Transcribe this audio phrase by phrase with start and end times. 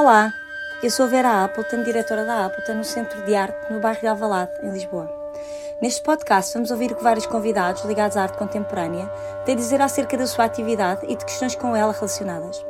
[0.00, 0.32] Olá,
[0.82, 4.52] eu sou Vera Appleton, diretora da Appleton no Centro de Arte no bairro de Alvalade,
[4.62, 5.06] em Lisboa.
[5.78, 9.06] Neste podcast vamos ouvir o que vários convidados ligados à arte contemporânea
[9.44, 12.64] têm a dizer acerca da sua atividade e de questões com ela relacionadas.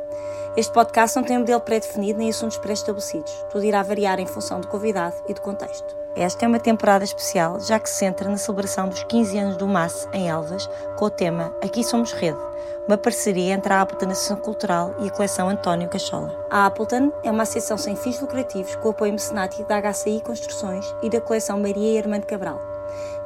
[0.57, 3.31] Este podcast não tem um modelo pré-definido nem assuntos pré-estabelecidos.
[3.49, 6.00] Tudo irá variar em função do convidado e do contexto.
[6.15, 9.65] Esta é uma temporada especial, já que se centra na celebração dos 15 anos do
[9.65, 12.37] MAS em Elvas, com o tema Aqui Somos Rede,
[12.85, 16.45] uma parceria entre a Appleton Associação Cultural e a coleção António Cachola.
[16.49, 21.09] A Appleton é uma associação sem fins lucrativos com apoio mecenático da HCI Construções e
[21.09, 22.59] da coleção Maria Armando Cabral.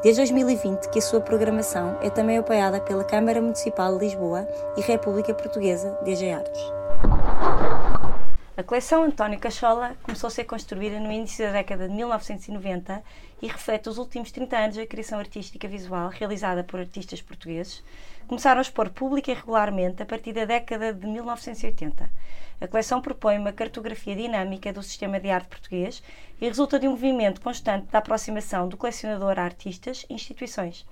[0.03, 4.47] Desde 2020 que a sua programação é também apoiada pela Câmara Municipal de Lisboa
[4.77, 6.71] e República Portuguesa DG Artes.
[8.57, 13.03] A coleção António Cachola começou a ser construída no início da década de 1990
[13.41, 17.83] e reflete os últimos 30 anos da criação artística visual realizada por artistas portugueses.
[18.25, 22.09] Começaram a expor pública e regularmente a partir da década de 1980.
[22.61, 26.01] A coleção propõe uma cartografia dinâmica do sistema de arte português
[26.39, 30.85] e resulta de um movimento constante da aproximação do colecionador a artistas e instituições.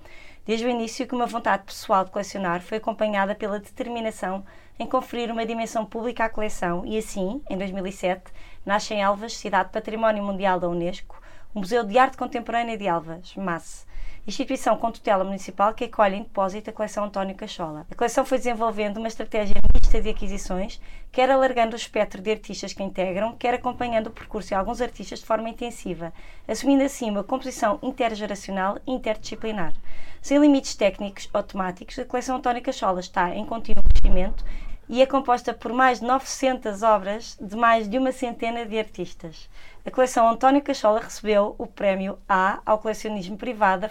[0.44, 4.44] Desde o início que uma vontade pessoal de colecionar foi acompanhada pela determinação
[4.78, 8.24] em conferir uma dimensão pública à coleção e assim, em 2007,
[8.66, 11.20] nasce em Elvas, cidade Património Mundial da Unesco,
[11.54, 13.86] o Museu de Arte Contemporânea de Elvas, MAS,
[14.26, 17.86] instituição com tutela municipal que acolhe em depósito a coleção António Cachola.
[17.90, 20.80] A coleção foi desenvolvendo uma estratégia mista de aquisições,
[21.12, 25.18] quer alargando o espectro de artistas que integram, quer acompanhando o percurso de alguns artistas
[25.20, 26.12] de forma intensiva,
[26.48, 29.74] assumindo assim uma composição intergeracional e interdisciplinar.
[30.22, 34.42] Sem limites técnicos automáticos, a coleção António Cachola está em contínuo crescimento
[34.88, 39.48] e é composta por mais de 900 obras de mais de uma centena de artistas.
[39.86, 43.86] A coleção António Cachola recebeu o prémio A ao colecionismo privado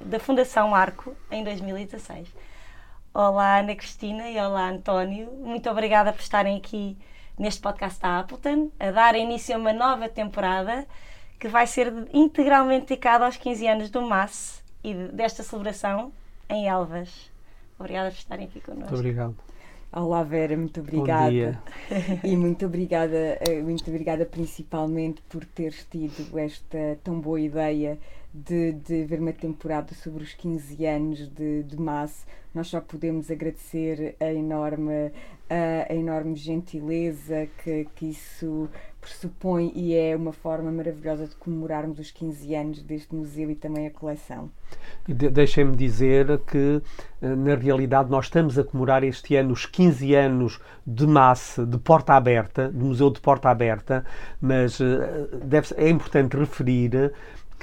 [0.00, 2.28] da Fundação Arco em 2016.
[3.12, 6.96] Olá Ana Cristina e olá António, muito obrigada por estarem aqui
[7.36, 10.86] neste podcast da Appleton, a dar início a uma nova temporada
[11.40, 16.12] que vai ser integralmente dedicada aos 15 anos do MAS e desta celebração
[16.48, 17.32] em Elvas.
[17.76, 18.88] Obrigada por estarem aqui connosco.
[18.88, 19.34] Muito obrigado.
[19.96, 21.22] Olá Vera, muito obrigada.
[21.22, 21.62] Bom dia.
[22.24, 27.96] E muito obrigada, eh, muito obrigada principalmente por teres tido esta tão boa ideia
[28.32, 32.26] de, de ver uma temporada sobre os 15 anos de, de Mass.
[32.52, 35.12] Nós só podemos agradecer a enorme,
[35.48, 38.68] a, a enorme gentileza que, que isso
[39.04, 43.86] pressupõe e é uma forma maravilhosa de comemorarmos os 15 anos deste museu e também
[43.86, 44.50] a coleção.
[45.06, 46.80] De Deixem-me dizer que,
[47.20, 51.76] eh, na realidade, nós estamos a comemorar este ano os 15 anos de massa, de
[51.76, 54.04] porta aberta, do Museu de Porta Aberta,
[54.40, 55.28] mas eh,
[55.76, 57.12] é importante referir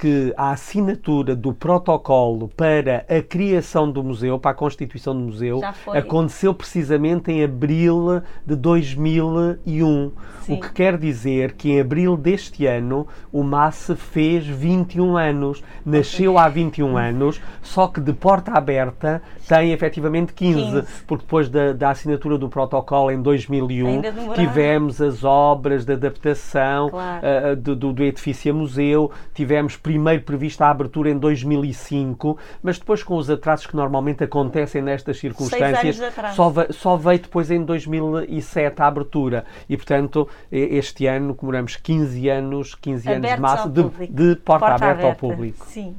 [0.02, 5.60] que a assinatura do protocolo para a criação do museu, para a constituição do museu,
[5.86, 10.12] aconteceu precisamente em abril de 2001.
[10.40, 10.54] Sim.
[10.54, 15.62] O que quer dizer que em abril deste ano o MAS fez 21 anos.
[15.86, 16.44] Nasceu okay.
[16.44, 20.86] há 21 anos, só que de porta aberta tem efetivamente 15, 15.
[21.06, 24.02] porque depois da, da, assinatura do protocolo em 2001
[24.34, 27.26] tivemos as obras de adaptação claro.
[27.52, 33.02] uh, do, do, do edifício museu, tivemos primeiro prevista a abertura em 2005, mas depois
[33.02, 36.00] com os atrasos que normalmente acontecem nestas circunstâncias,
[36.34, 39.44] só, veio, só veio depois em 2007 a abertura.
[39.68, 44.66] E, portanto, este ano comemoramos 15 anos, 15 anos de massa de, de, porta, porta
[44.66, 45.66] aberta, aberta ao público.
[45.66, 45.94] Sim.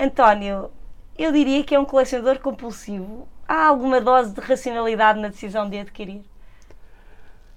[0.00, 0.70] António,
[1.18, 3.28] eu diria que é um colecionador compulsivo.
[3.46, 6.22] Há alguma dose de racionalidade na decisão de adquirir?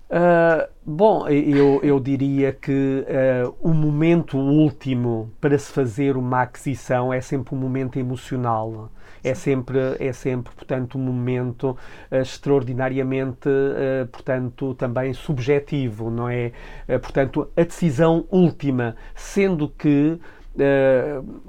[0.09, 7.12] Uh, bom, eu, eu diria que uh, o momento último para se fazer uma aquisição
[7.12, 8.90] é sempre um momento emocional.
[9.23, 11.72] É sempre, é sempre, portanto, um momento
[12.09, 13.50] uh, extraordinariamente,
[14.12, 16.53] portanto, também subjetivo, não é?
[17.01, 20.18] portanto, a decisão última, sendo que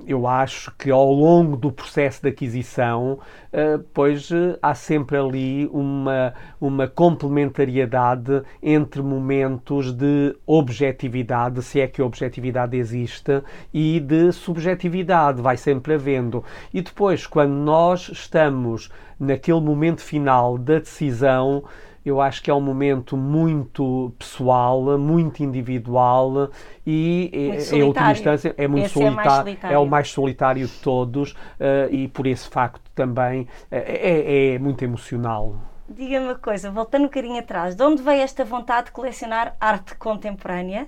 [0.06, 3.18] eu acho que ao longo do processo de aquisição,
[3.52, 11.86] uh, pois uh, há sempre ali uma, uma complementariedade entre momentos de objetividade, se é
[11.86, 16.44] que a objetividade existe, e de subjetividade, vai sempre havendo.
[16.72, 21.64] E depois, quando nós estamos naquele momento final da decisão,
[22.08, 26.50] eu acho que é um momento muito pessoal, muito individual
[26.86, 31.32] e, muito em última instância, é muito solitário, é, é, o mais solitário de todos
[31.32, 35.56] uh, e por esse facto também uh, é, é, muito emocional.
[35.88, 39.94] Diga-me uma coisa, voltando um bocadinho atrás, de onde veio esta vontade de colecionar arte
[39.94, 40.86] contemporânea?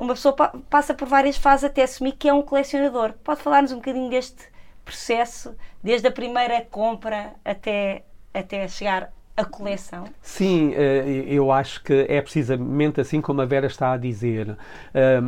[0.00, 3.14] Uma pessoa pa passa por várias fases até assumir que é um colecionador.
[3.24, 4.44] Pode falar-nos um bocadinho deste
[4.84, 10.04] processo, desde a primeira compra até, até chegar a coleção?
[10.20, 14.56] Sim, eh, eu acho que é precisamente assim como a Vera está a dizer.
[14.92, 15.22] Eh,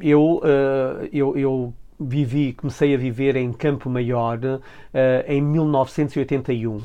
[0.00, 4.38] eu, eh, eu, eu vivi, comecei a viver em Campo Maior
[5.26, 6.80] em 1981.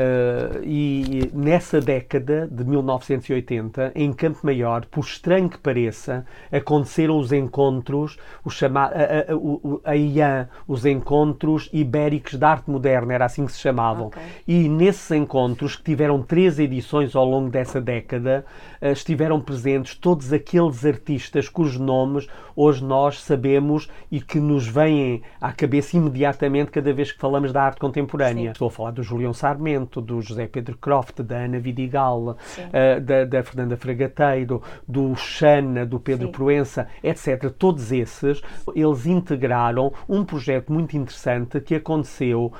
[0.00, 7.32] Uh, e nessa década de 1980, em Campo Maior, por estranho que pareça, aconteceram os
[7.32, 13.26] encontros, os chama a, a, a, a IAN, os encontros ibéricos de arte moderna, era
[13.26, 14.06] assim que se chamavam.
[14.06, 14.22] Okay.
[14.48, 18.46] E nesses encontros, que tiveram três edições ao longo dessa década,
[18.80, 22.26] uh, estiveram presentes todos aqueles artistas cujos nomes
[22.60, 27.62] hoje nós sabemos e que nos vêm à cabeça imediatamente cada vez que falamos da
[27.62, 28.50] arte contemporânea.
[28.50, 28.52] Sim.
[28.52, 33.24] Estou a falar do Julião Sarmento do José Pedro Croft, da Ana Vidigal, uh, da,
[33.24, 36.32] da, Fernanda Fragateiro, do Xana, do Pedro Sim.
[36.32, 37.50] Proença, etc.
[37.50, 38.42] Todos esses,
[38.74, 42.52] eles integraram um projeto muito interessante que aconteceu uh,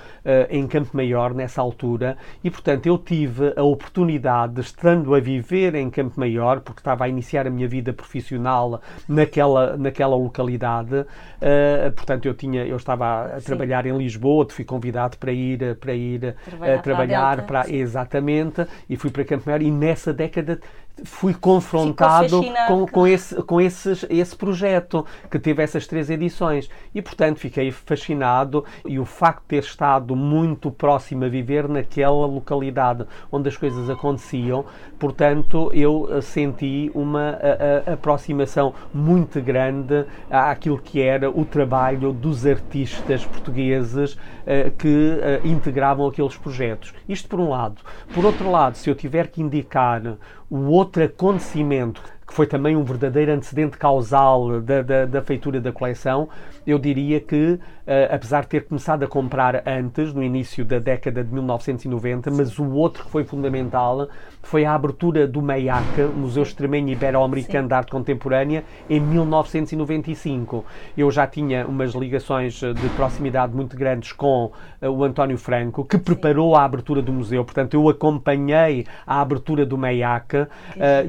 [0.48, 5.90] em Campo Maior nessa altura e, portanto, eu tive a oportunidade, estando a viver em
[5.90, 12.26] Campo Maior, porque estava a iniciar a minha vida profissional naquela, naquela localidade, uh, portanto,
[12.26, 16.82] eu, tinha, eu estava a trabalhar em Lisboa, fui convidado para ir, para ir trabalhar,
[16.82, 20.60] trabalhar trabalhar para exatamente e fui para Campo Maior e nessa década
[21.04, 26.68] fui confrontado com, com, esse, com esses, esse projeto que teve essas três edições.
[26.94, 32.26] E portanto fiquei fascinado e o facto de ter estado muito próximo a viver naquela
[32.26, 34.64] localidade onde as coisas aconteciam
[35.00, 42.12] portanto eu eh, senti uma a, a, aproximação muito grande àquilo que era o trabalho
[42.12, 46.92] dos artistas portugueses uh, que uh, integravam aqueles projetos.
[47.08, 47.80] Isto por um lado.
[48.14, 50.02] Por outro lado se eu tiver que indicar
[50.50, 55.72] o outro acontecimento que foi também um verdadeiro antecedente causal da, da, da feitura da
[55.72, 56.28] coleção,
[56.64, 57.58] eu diria que,
[58.10, 62.70] apesar de ter começado a comprar antes, no início da década de 1990, mas o
[62.70, 64.08] outro que foi fundamental
[64.42, 70.64] foi a abertura do MEIAC, Museu Extremenho Ibero-Americano de Arte Contemporânea, em 1995.
[70.96, 75.98] Eu já tinha umas ligações de proximidade muito grandes com uh, o António Franco, que
[75.98, 80.46] preparou a abertura do museu, portanto, eu acompanhei a abertura do MEIAC,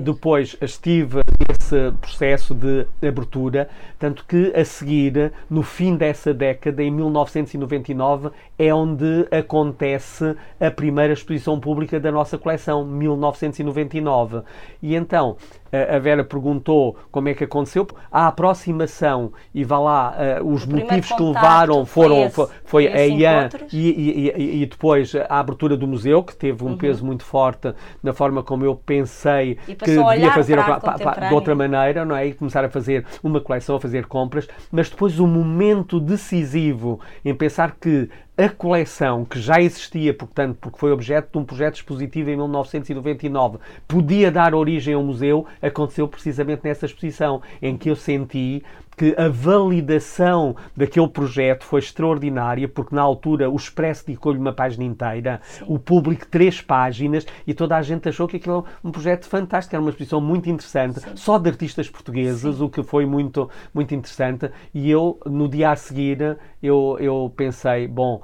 [0.03, 6.91] depois estive esse processo de abertura, tanto que a seguir, no fim dessa década, em
[6.91, 14.41] 1999, é onde acontece a primeira exposição pública da nossa coleção, 1999.
[14.81, 15.38] E então,
[15.71, 17.88] a Vera perguntou como é que aconteceu.
[18.12, 23.50] A aproximação e vá lá, uh, os motivos que levaram foram foi, foi a IAN
[23.71, 26.77] e, e, e, depois a abertura do museu, que teve um uhum.
[26.77, 27.73] peso muito forte
[28.03, 32.15] na forma como eu pensei que devia fazer a, pa, pa, de outra maneira, não
[32.15, 32.27] é?
[32.27, 37.33] E começar a fazer uma coleção, a fazer compras, mas depois o momento decisivo em
[37.33, 38.09] pensar que
[38.41, 43.59] a coleção que já existia, portanto, porque foi objeto de um projeto expositivo em 1999,
[43.88, 48.63] podia dar origem ao museu, aconteceu precisamente nessa exposição, em que eu senti
[49.01, 54.83] que a validação daquele projeto foi extraordinária, porque na altura o Expresso dedicou-lhe uma página
[54.83, 55.65] inteira, Sim.
[55.68, 59.75] o público três páginas, e toda a gente achou que aquilo era um projeto fantástico,
[59.75, 61.15] era uma exposição muito interessante, Sim.
[61.15, 62.63] só de artistas portugueses, Sim.
[62.63, 64.51] o que foi muito, muito interessante.
[64.71, 68.21] E eu, no dia a seguir, eu, eu pensei, bom,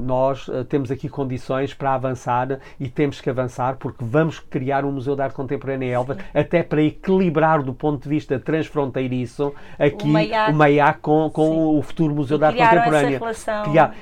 [0.00, 4.92] nós uh, temos aqui condições para avançar e temos que avançar porque vamos criar um
[4.92, 10.08] Museu de Arte Contemporânea em Elvas, até para equilibrar do ponto de vista transfronteiriço aqui
[10.50, 13.20] o MAIAC com, com o futuro Museu e de Arte Contemporânea.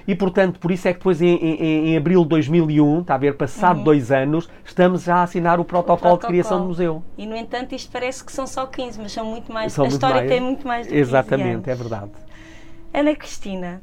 [0.06, 3.18] E portanto, por isso é que depois em, em, em abril de 2001, está a
[3.18, 3.84] ver, passado uhum.
[3.84, 7.02] dois anos, estamos já a assinar o protocolo, o protocolo, de criação do museu.
[7.16, 9.72] E no entanto, isto parece que são só 15, mas são muito mais.
[9.72, 12.10] São a muito história mais, tem muito mais do que Exatamente, é verdade.
[12.92, 13.82] Ana Cristina,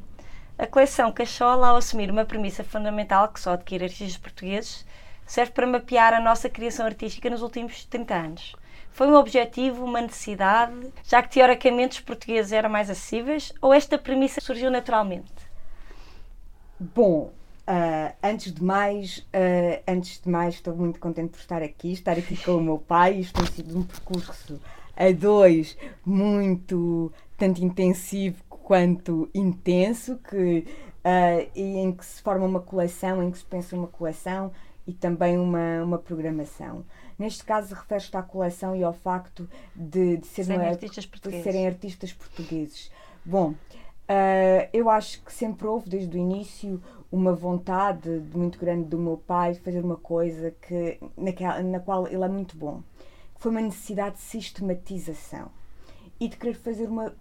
[0.57, 4.85] a coleção Cachola, ao assumir uma premissa fundamental que só adquire artistas portugueses,
[5.25, 8.55] serve para mapear a nossa criação artística nos últimos 30 anos.
[8.91, 13.97] Foi um objetivo, uma necessidade, já que teoricamente os portugueses eram mais acessíveis, ou esta
[13.97, 15.33] premissa surgiu naturalmente?
[16.79, 17.31] Bom,
[17.67, 22.17] uh, antes de mais, uh, antes de mais, estou muito contente por estar aqui, estar
[22.17, 23.15] aqui com o meu pai.
[23.15, 24.61] Isto tem sido um percurso
[24.95, 30.65] a dois muito tanto intensivo quanto intenso, que
[31.03, 34.51] uh, e em que se forma uma coleção, em que se pensa uma coleção
[34.87, 36.83] e também uma, uma programação.
[37.17, 41.43] Neste caso, refere-se à coleção e ao facto de, de, ser serem, uma, artistas de
[41.43, 42.91] serem artistas portugueses.
[43.23, 48.97] Bom, uh, eu acho que sempre houve, desde o início, uma vontade muito grande do
[48.97, 52.81] meu pai de fazer uma coisa que, naquela, na qual ele é muito bom.
[53.37, 55.51] Foi uma necessidade de sistematização
[56.19, 57.13] e de querer fazer uma,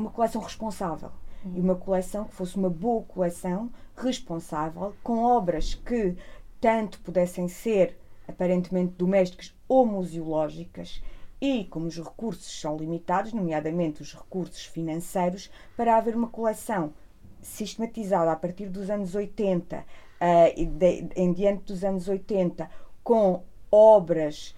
[0.00, 1.10] uma coleção responsável.
[1.44, 1.52] Uhum.
[1.56, 6.16] E uma coleção que fosse uma boa coleção, responsável, com obras que
[6.60, 7.96] tanto pudessem ser
[8.28, 11.02] aparentemente domésticas ou museológicas,
[11.40, 16.92] e como os recursos são limitados, nomeadamente os recursos financeiros, para haver uma coleção
[17.40, 19.84] sistematizada a partir dos anos 80 uh,
[20.54, 22.70] e de, em diante dos anos 80
[23.02, 23.42] com
[23.72, 24.54] obras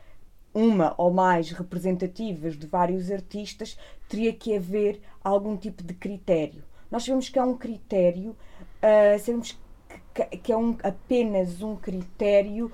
[0.54, 3.76] uma ou mais representativas de vários artistas,
[4.08, 6.62] teria que haver algum tipo de critério.
[6.90, 9.58] Nós sabemos que é um critério, uh, sabemos
[10.42, 12.70] que é um, apenas um critério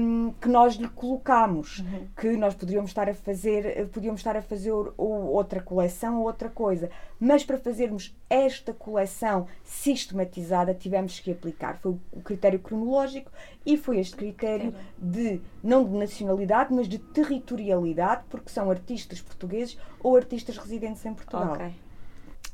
[0.00, 2.06] um, que nós lhe colocamos, uhum.
[2.16, 6.90] que nós poderíamos estar a fazer, podíamos estar a fazer outra coleção ou outra coisa,
[7.18, 11.78] mas para fazermos esta coleção sistematizada tivemos que aplicar.
[11.78, 13.30] Foi o critério cronológico
[13.64, 19.78] e foi este critério de, não de nacionalidade, mas de territorialidade, porque são artistas portugueses
[20.00, 21.54] ou artistas residentes em Portugal.
[21.54, 21.87] Okay.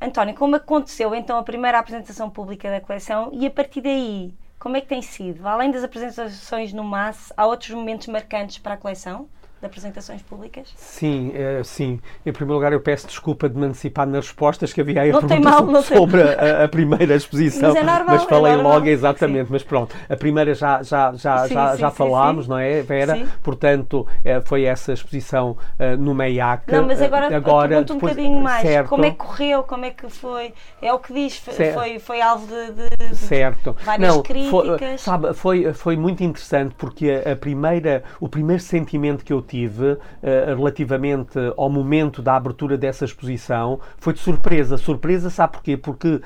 [0.04, 4.76] António, como aconteceu então a primeira apresentação pública da coleção e a partir daí, como
[4.76, 5.48] é que tem sido?
[5.48, 9.30] Além das apresentações no MAS, há outros momentos marcantes para a coleção?
[9.64, 10.72] De apresentações públicas?
[10.76, 11.98] Sim, é, sim.
[12.24, 15.20] Em primeiro lugar, eu peço desculpa de me antecipar nas respostas que havia aí a
[15.20, 17.72] pergunta mal, sobre a, a, primeira exposição.
[17.72, 19.52] Mas, é normal, mas falei é logo, exatamente, sim.
[19.52, 19.96] mas pronto.
[20.08, 23.26] A primeira já, já, já, sim, já, sim, já falámos, não é, Vera?
[23.42, 26.70] Portanto, é, foi essa exposição uh, no MEIAC.
[26.70, 28.62] Não, mas agora, agora depois, um bocadinho mais.
[28.62, 28.88] Certo.
[28.88, 29.62] Como é que correu?
[29.62, 30.52] Como é que foi?
[30.82, 33.74] É o que diz, foi, foi alvo de, de, de certo.
[33.82, 34.50] várias não, críticas.
[34.50, 39.40] Foi, sabe, foi, foi muito interessante porque a, a primeira, o primeiro sentimento que eu
[39.40, 39.98] tive tive uh,
[40.56, 44.76] relativamente ao momento da abertura dessa exposição foi de surpresa.
[44.76, 45.76] Surpresa, sabe porquê?
[45.76, 46.20] Porque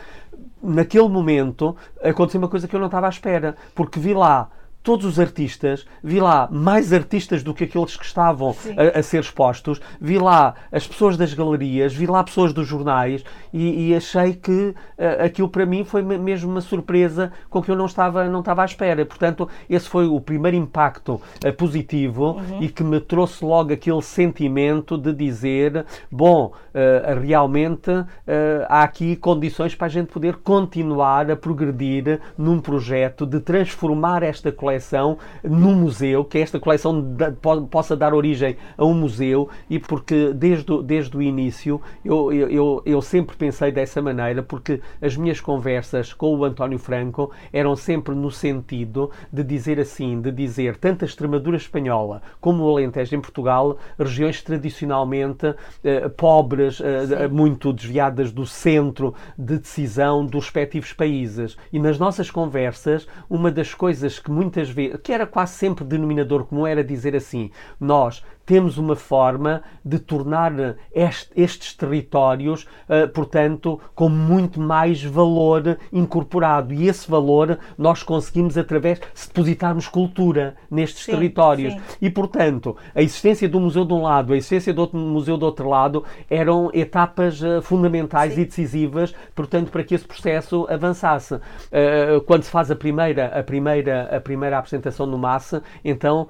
[0.62, 3.54] naquele momento aconteceu uma coisa que eu não estava à espera.
[3.75, 4.49] Porque vi lá
[4.88, 9.21] todos os artistas, vi lá mais artistas do que aqueles que estavam a, a, ser
[9.21, 14.33] expostos, vi lá as pessoas das galerias, vi lá pessoas dos jornais e, e achei
[14.33, 18.40] que uh, aquilo para mim foi mesmo uma surpresa com que eu não estava, não
[18.40, 19.04] estava à espera.
[19.04, 22.62] Portanto, esse foi o primeiro impacto uh, positivo uhum.
[22.62, 27.90] e que me trouxe logo aquele sentimento de dizer: bom, uh, realmente
[28.68, 34.50] há aqui condições para a gente poder continuar a progredir num projeto de transformar esta
[34.50, 37.32] coleção coleção no museu, que esta coleção da,
[37.70, 43.02] possa dar origem a um museu e porque desde, desde o início eu, eu, eu
[43.02, 48.30] sempre pensei dessa maneira, porque as minhas conversas com o António Franco eram sempre no
[48.30, 53.78] sentido de dizer assim, de dizer tanto a Extremadura espanhola como o Alentejo em Portugal,
[53.99, 61.56] regiões tradicionalmente eh, pobres, eh, muito desviadas do centro de decisão dos respectivos países.
[61.73, 66.44] E nas nossas conversas, uma das coisas que muitas vezes, que era quase sempre denominador
[66.44, 70.52] comum, era dizer assim: nós temos uma forma de tornar
[70.90, 76.73] este, estes territórios, uh, portanto, com muito mais valor incorporado.
[76.73, 81.75] E esse valor nós conseguimos através de depositarmos cultura nestes sim, territórios.
[81.75, 81.81] Sim.
[82.00, 85.45] E, portanto, a existência do museu de um lado, a existência do outro museu do
[85.45, 88.40] outro lado, eram etapas uh, fundamentais sim.
[88.40, 91.35] e decisivas, portanto, para que esse processo avançasse.
[91.35, 96.28] Uh, quando se faz a primeira, a primeira, a primeira apresentação no MASSE, então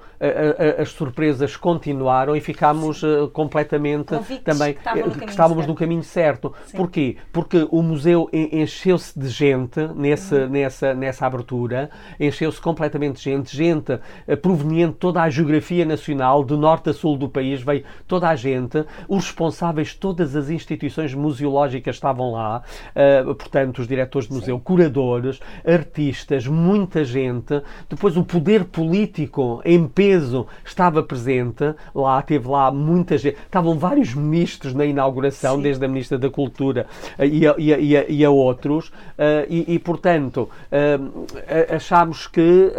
[0.77, 6.03] as surpresas continuam e ficámos uh, completamente Convictos também que, no que estávamos no caminho
[6.03, 6.53] certo.
[6.65, 6.77] Sim.
[6.77, 7.17] Porquê?
[7.31, 10.49] Porque o museu encheu-se de gente nesse, uhum.
[10.49, 11.89] nessa, nessa abertura,
[12.19, 16.93] encheu-se completamente de gente, gente uh, proveniente de toda a geografia nacional, do norte a
[16.93, 22.31] sul do país, veio toda a gente, os responsáveis de todas as instituições museológicas estavam
[22.31, 22.63] lá,
[22.95, 24.63] uh, portanto, os diretores de museu, Sim.
[24.63, 27.61] curadores, artistas, muita gente.
[27.89, 33.37] Depois, o poder político em peso estava presente lá, teve lá muita gente.
[33.37, 35.61] Estavam vários ministros na inauguração, Sim.
[35.61, 36.87] desde a Ministra da Cultura
[37.17, 41.75] eh, e a, e a, e a, e a outros, uh, e, e, portanto uh,
[41.75, 42.71] achámos que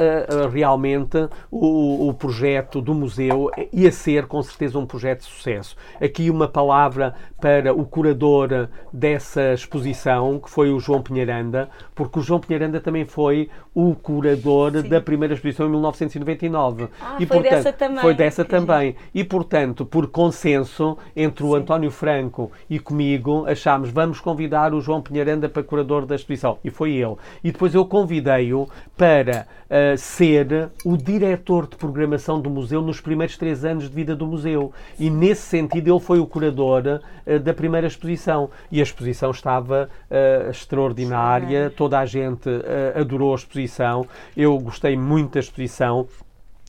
[0.52, 5.76] realmente o, o projeto do museu ia ser com certeza um projeto de sucesso.
[6.00, 12.22] Aqui uma palavra para o curador dessa exposição, que foi o João Pinheiranda, porque o
[12.22, 14.88] João Pinheiranda também foi o curador Sim.
[14.88, 16.88] da primeira exposição em 1999.
[17.00, 18.00] Ah, e, foi portanto, dessa também.
[18.00, 18.96] Foi dessa também.
[19.14, 21.56] E, portanto, por consenso entre o Sim.
[21.56, 26.58] António Franco e comigo, achámos, vamos convidar o João Pinheiranda para curador da exposição.
[26.64, 27.16] E foi ele.
[27.42, 33.36] E depois eu convidei-o para uh, ser o diretor de programação do museu nos primeiros
[33.36, 34.72] três anos de vida do museu.
[34.98, 38.50] E, nesse sentido, ele foi o curador uh, da primeira exposição.
[38.70, 42.48] E a exposição estava uh, extraordinária, toda a gente
[42.94, 46.06] adorou a exposição, eu gostei muito da exposição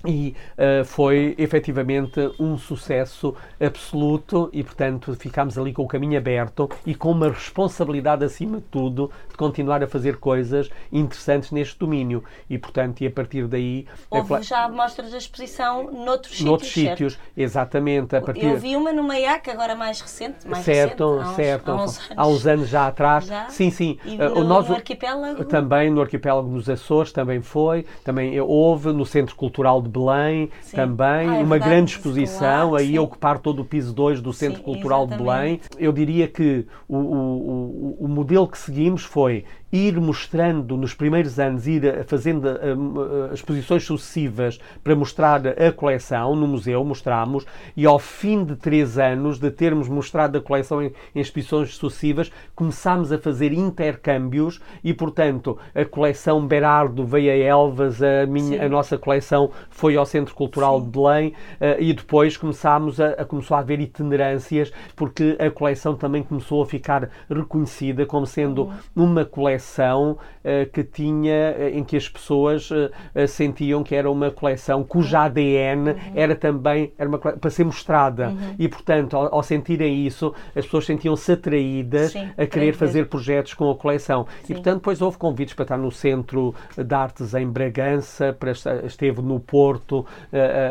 [0.06, 6.70] e uh, foi efetivamente um sucesso absoluto e, portanto, ficámos ali com o caminho aberto
[6.86, 12.24] e com uma responsabilidade, acima de tudo, continuar a fazer coisas interessantes neste domínio.
[12.48, 13.88] E, portanto, e a partir daí.
[14.10, 17.14] Houve é, já mostras da exposição noutros, noutros sítios.
[17.14, 18.16] sítios, exatamente.
[18.16, 18.46] A partir...
[18.46, 20.48] Eu vi uma no Maiac, agora mais recente.
[20.48, 21.72] Mais certo, recente, certo.
[21.72, 23.26] Há uns, há uns anos já atrás.
[23.26, 23.50] Já?
[23.50, 23.98] Sim, sim.
[24.06, 25.44] E uh, no, nós, no arquipélago?
[25.46, 27.86] Também no arquipélago dos Açores, também foi.
[28.04, 30.76] Também houve no Centro Cultural de Belém sim.
[30.76, 34.22] também, ah, é uma verdade, grande exposição, escolar, aí a ocupar todo o piso 2
[34.22, 35.62] do Centro sim, Cultural exatamente.
[35.64, 35.86] de Belém.
[35.88, 39.46] Eu diria que o, o, o, o modelo que seguimos foi Okay.
[39.72, 46.48] Ir mostrando nos primeiros anos, ir fazendo uh, exposições sucessivas para mostrar a coleção no
[46.48, 51.20] museu, mostramos, e ao fim de três anos de termos mostrado a coleção em, em
[51.20, 58.26] exposições sucessivas, começámos a fazer intercâmbios e, portanto, a coleção Berardo veio a Elvas, a,
[58.26, 60.86] minha, a nossa coleção foi ao Centro Cultural Sim.
[60.86, 65.96] de Belém uh, e depois começámos a, a, começou a haver itinerâncias porque a coleção
[65.96, 68.74] também começou a ficar reconhecida como sendo uhum.
[68.96, 72.90] uma coleção coleção uh, que tinha, uh, em que as pessoas uh,
[73.28, 75.96] sentiam que era uma coleção cuja ADN uhum.
[76.16, 78.30] era também era uma, para ser mostrada.
[78.30, 78.56] Uhum.
[78.58, 83.54] E, portanto, ao, ao, sentirem isso, as pessoas sentiam-se atraídas Sim, a querer fazer projetos
[83.54, 84.26] com a coleção.
[84.44, 84.54] Sim.
[84.54, 88.52] E, portanto, depois houve convites para estar no Centro de Artes em Bragança, para,
[88.86, 90.06] esteve no Porto,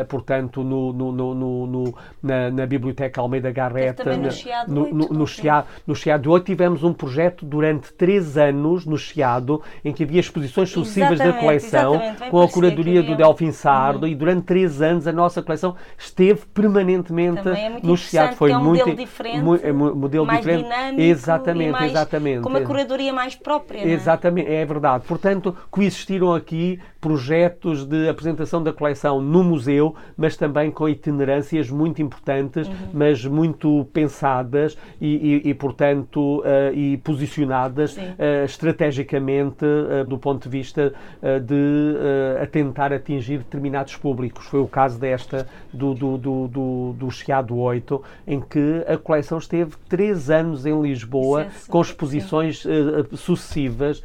[0.09, 4.17] portanto, no, no, no, no na, na, Biblioteca Almeida Garreta.
[4.17, 4.95] no Chiado 8.
[4.95, 9.91] No, no, Chiado, no Chiado 8 tivemos um projeto durante três anos no Chiado, em
[9.91, 14.11] que havia exposições sucessivas da coleção, com a curadoria do Delfim Sardo, uhum.
[14.11, 18.35] e durante três anos a nossa coleção esteve permanentemente é no Chiado.
[18.35, 20.63] Foi é um muito modelo diferente, mu, é, modelo mais diferente.
[20.63, 22.41] dinâmico, exatamente, mais, exatamente.
[22.41, 23.85] com uma curadoria mais própria.
[23.87, 24.61] Exatamente, é?
[24.61, 25.03] é verdade.
[25.07, 31.99] Portanto, coexistiram aqui projetos de apresentação da coleção no museu, mas também com itinerâncias muito
[31.99, 32.75] importantes, uhum.
[32.93, 40.43] mas muito pensadas e, e, e portanto, uh, e posicionadas uh, estrategicamente uh, do ponto
[40.43, 44.45] de vista de tentar atingir determinados públicos.
[44.45, 49.37] Foi o caso desta do, do, do, do, do Chiado 8, em que a coleção
[49.37, 52.63] esteve três anos em Lisboa, com exposições
[53.15, 54.03] sucessivas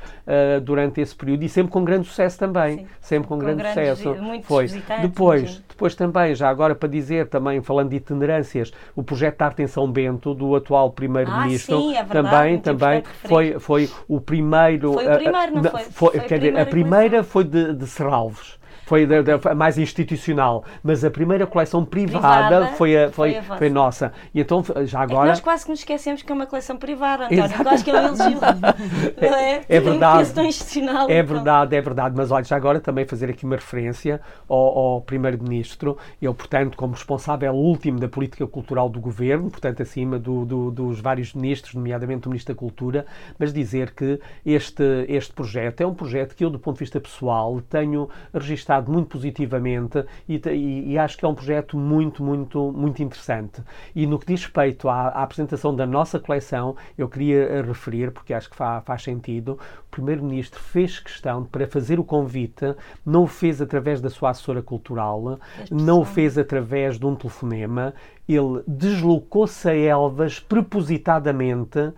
[0.64, 2.78] durante esse período e sempre com grande sucesso também.
[2.78, 4.16] Sim sempre com, com grande sucesso.
[4.42, 4.68] Foi.
[5.02, 9.62] Depois, depois também, já agora para dizer, também falando de itinerâncias, o projeto de arte
[9.62, 14.94] em São Bento, do atual Primeiro-Ministro, ah, é também, também foi, foi o primeiro.
[14.94, 15.82] Foi o primeiro, não foi?
[15.82, 18.55] foi, foi quer dizer, a primeira foi de, de Serralves
[18.86, 23.58] foi da, mais institucional, mas a primeira coleção privada, privada foi, a, foi, foi, a
[23.58, 24.12] foi, nossa.
[24.32, 25.26] E então, já agora.
[25.26, 27.68] É nós quase que nos esquecemos que é uma coleção privada, António.
[27.68, 28.38] Acho que é um elogio.
[29.18, 30.40] é, é verdade.
[30.46, 31.34] institucional, é então.
[31.34, 32.14] verdade, é verdade.
[32.16, 35.98] Mas olha, já agora também fazer aqui uma referência ao, ao Primeiro-Ministro.
[36.22, 41.00] Ele, portanto, como responsável último da política cultural do governo, portanto, acima do, do, dos
[41.00, 43.04] vários ministros, nomeadamente o Ministro da Cultura,
[43.36, 47.00] mas dizer que este, este projeto é um projeto que eu, do ponto de vista
[47.00, 52.72] pessoal, tenho registrado muito positivamente e, e, e, acho que é um projeto muito, muito,
[52.72, 53.62] muito interessante.
[53.94, 58.34] E no que diz respeito à, à apresentação da nossa coleção, eu queria referir, porque
[58.34, 63.26] acho que fa, faz sentido, o Primeiro-Ministro fez questão para fazer o convite, não o
[63.26, 65.38] fez através da sua assessora cultural,
[65.70, 67.94] não o fez através de um telefonema,
[68.28, 71.92] ele deslocou-se a Elvas propositadamente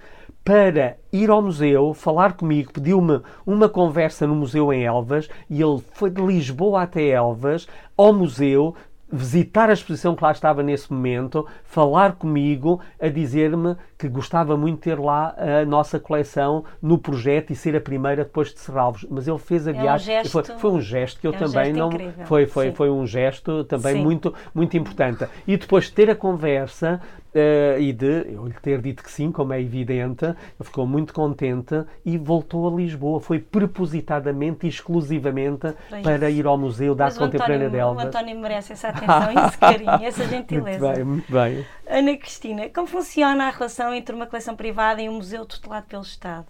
[0.48, 5.82] para ir ao museu, falar comigo, pediu-me uma conversa no museu em Elvas e ele
[5.92, 8.74] foi de Lisboa até Elvas, ao museu,
[9.12, 14.76] visitar a exposição que lá estava nesse momento, falar comigo, a dizer-me que gostava muito
[14.76, 19.04] de ter lá a nossa coleção no projeto e ser a primeira depois de Serralvos.
[19.11, 20.14] Mas ele fez a é viagem.
[20.14, 21.88] Um gesto, foi, foi, um gesto que eu é um também não.
[21.88, 22.26] Incrível.
[22.26, 25.26] Foi, foi, foi um gesto também muito, muito importante.
[25.46, 27.00] E depois de ter a conversa
[27.34, 31.12] uh, e de eu lhe ter dito que sim, como é evidente, ele ficou muito
[31.12, 33.20] contente e voltou a Lisboa.
[33.20, 38.04] Foi propositadamente e exclusivamente para, para ir ao Museu da Arte Contemporânea de Elvas.
[38.04, 40.87] O António merece essa atenção, esse carinho, essa gentileza.
[40.87, 41.66] Muito bem, muito bem.
[41.88, 46.03] Ana Cristina, como funciona a relação entre uma coleção privada e um museu tutelado pelo
[46.03, 46.46] Estado?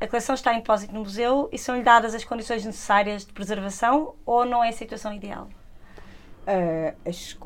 [0.00, 4.14] A coleção está em depósito no museu e são-lhe dadas as condições necessárias de preservação
[4.24, 5.48] ou não é a situação ideal?
[6.46, 6.94] Uh,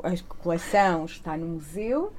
[0.03, 2.13] a, a, coleção está no museu,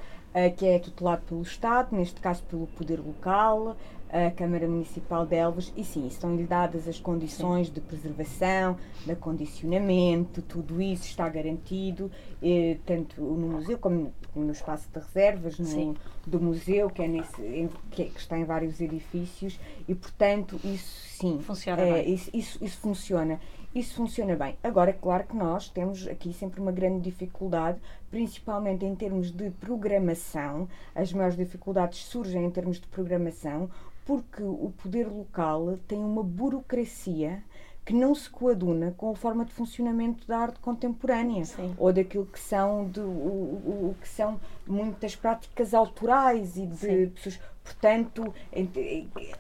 [0.57, 3.77] que é tutelado pelo Estado, neste caso pelo Poder Local,
[4.15, 10.41] a Câmara Municipal de Elvas, e sim, estão-lhe dadas as condições de preservação, de acondicionamento,
[10.41, 12.09] tudo isso está garantido,
[12.41, 17.43] eh, tanto no museu como no espaço de reservas no, do museu, que, é nesse,
[17.43, 22.31] em, que, é, que, está em vários edifícios, e portanto isso sim, funciona é, isso,
[22.33, 23.41] isso, isso funciona.
[23.75, 24.57] isso funciona bem.
[24.63, 27.81] Agora, é claro que nós temos aqui sempre uma grande dificuldade,
[28.13, 30.69] principalmente em termos de programação.
[30.95, 33.69] As maiores dificuldades surgem em termos de programação,
[34.05, 37.43] porque o poder local tem uma burocracia
[37.85, 41.75] que não se coaduna com a forma de funcionamento da arte contemporânea Sim.
[41.77, 47.09] ou daquilo que são, de, o, o, que são muitas práticas autorais e de Sim.
[47.11, 47.41] pessoas.
[47.63, 48.35] Portanto,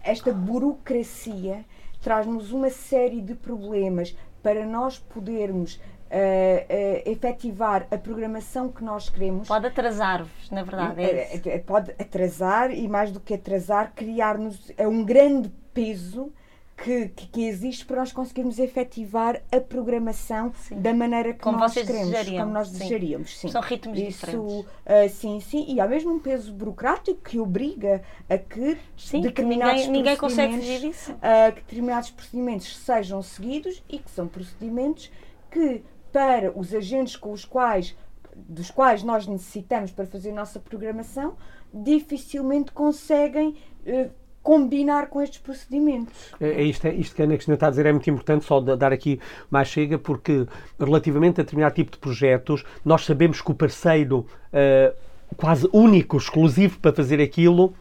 [0.02, 1.64] esta burocracia
[2.02, 9.08] traz-nos uma série de problemas para nós podermos Uh, uh, efetivar a programação que nós
[9.08, 9.48] queremos.
[9.48, 11.02] Pode atrasar-vos, na verdade.
[11.02, 16.32] É uh, pode atrasar e, mais do que atrasar, criar-nos um grande peso
[16.76, 20.80] que, que, que, existe para nós conseguirmos efetivar a programação sim.
[20.80, 22.42] da maneira que como nós queremos, desejariam.
[22.42, 22.78] como nós sim.
[22.78, 23.38] desejaríamos.
[23.38, 23.48] Sim.
[23.48, 24.44] São ritmos Isso, diferentes.
[24.44, 29.82] Uh, sim, sim, e há mesmo um peso burocrático que obriga a que sim, determinados
[29.82, 31.12] que ninguém, ninguém consegue fugir disso.
[31.12, 35.10] Uh, que determinados procedimentos sejam seguidos e que são procedimentos
[35.50, 35.82] que
[36.14, 37.96] para os agentes com os quais
[38.36, 41.36] dos quais nós necessitamos para fazer a nossa programação
[41.72, 44.10] dificilmente conseguem uh,
[44.42, 46.32] combinar com estes procedimentos.
[46.40, 48.44] É, é isto, é isto que a Ana Cristina está a dizer é muito importante,
[48.44, 49.18] só dar aqui
[49.50, 50.46] mais chega, porque
[50.78, 54.20] relativamente a determinado tipo de projetos, nós sabemos que o parceiro
[54.52, 54.94] uh,
[55.36, 57.74] quase único, exclusivo para fazer aquilo,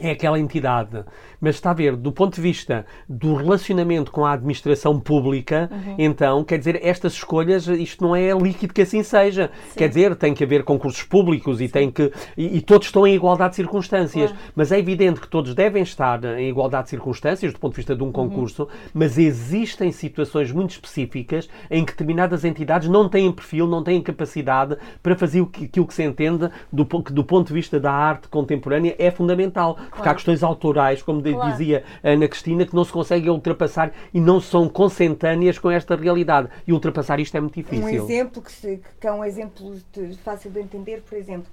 [0.00, 1.04] é aquela entidade.
[1.40, 5.94] Mas está a ver, do ponto de vista do relacionamento com a administração pública, uhum.
[5.98, 9.50] então, quer dizer, estas escolhas, isto não é líquido que assim seja.
[9.68, 9.78] Sim.
[9.78, 12.12] Quer dizer, tem que haver concursos públicos e tem que.
[12.36, 14.30] E, e, todos estão em igualdade de circunstâncias.
[14.30, 14.52] Claro.
[14.54, 17.94] Mas é evidente que todos devem estar em igualdade de circunstâncias do ponto de vista
[17.94, 18.12] de um uhum.
[18.12, 18.68] concurso, uhum.
[18.92, 24.76] mas existem situações muito específicas em que determinadas entidades não têm perfil, não têm capacidade
[25.02, 29.10] para fazer aquilo que se entende do, do ponto de vista da arte contemporânea é
[29.10, 29.78] fundamental.
[29.88, 29.96] Claro.
[29.96, 31.50] Porque há questões autorais, como claro.
[31.50, 35.96] dizia a Ana Cristina, que não se conseguem ultrapassar e não são consentâneas com esta
[35.96, 36.48] realidade.
[36.66, 37.84] E ultrapassar isto é muito difícil.
[37.84, 41.50] Um exemplo que, se, que é um exemplo de, fácil de entender, por exemplo,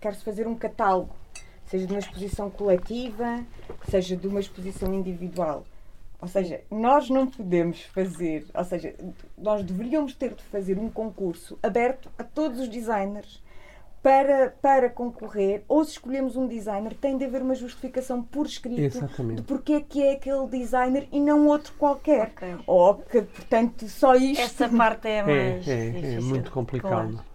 [0.00, 1.10] quer-se fazer um catálogo,
[1.66, 3.40] seja de uma exposição coletiva,
[3.88, 5.64] seja de uma exposição individual.
[6.20, 8.94] Ou seja, nós não podemos fazer, ou seja,
[9.38, 13.42] nós deveríamos ter de fazer um concurso aberto a todos os designers
[14.02, 18.80] para, para concorrer, ou se escolhemos um designer, tem de haver uma justificação por escrito
[18.80, 19.42] Exatamente.
[19.42, 22.28] de porque é que é aquele designer e não outro qualquer.
[22.28, 22.56] Okay.
[22.66, 24.40] Ou que, portanto, só isto.
[24.40, 25.68] Essa parte é mais.
[25.68, 27.12] É, é, é muito complicado.
[27.12, 27.30] Claro.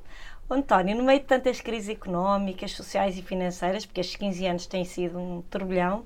[0.50, 4.86] António, no meio de tantas crises económicas, sociais e financeiras, porque estes 15 anos têm
[4.86, 6.04] sido um turbilhão,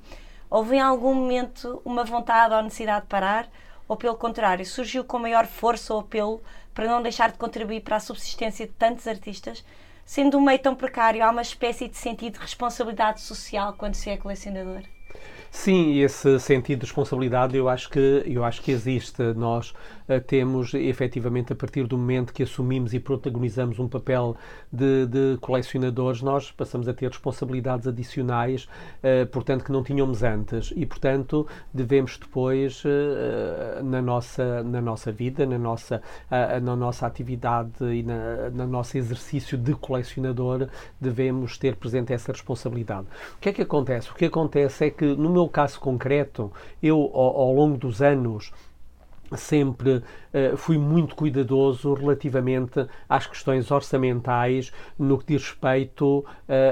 [0.49, 3.49] houve em algum momento uma vontade ou necessidade de parar?
[3.87, 6.41] Ou pelo contrário, surgiu com maior força ou apelo
[6.73, 9.63] para não deixar de contribuir para a subsistência de tantos artistas?
[10.09, 14.09] Sendo um meio tão precário, há uma espécie de sentido de responsabilidade social quando se
[14.09, 14.81] é colecionador?
[15.51, 19.21] Sim, esse sentido de responsabilidade eu acho que, eu acho que existe.
[19.35, 19.71] Nós
[20.25, 24.35] temos, efetivamente, a partir do momento que assumimos e protagonizamos um papel
[24.71, 28.67] de, de colecionadores, nós passamos a ter responsabilidades adicionais,
[29.03, 30.73] uh, portanto, que não tínhamos antes.
[30.75, 36.01] E, portanto, devemos depois, uh, na, nossa, na nossa vida, na nossa,
[36.61, 40.67] na nossa atividade e na, no nosso exercício de colecionador,
[40.99, 43.07] devemos ter presente essa responsabilidade.
[43.35, 44.09] O que é que acontece?
[44.09, 48.51] O que acontece é que, no meu caso concreto, eu, ao, ao longo dos anos,
[49.37, 56.25] sempre uh, fui muito cuidadoso relativamente às questões orçamentais no que diz respeito uh,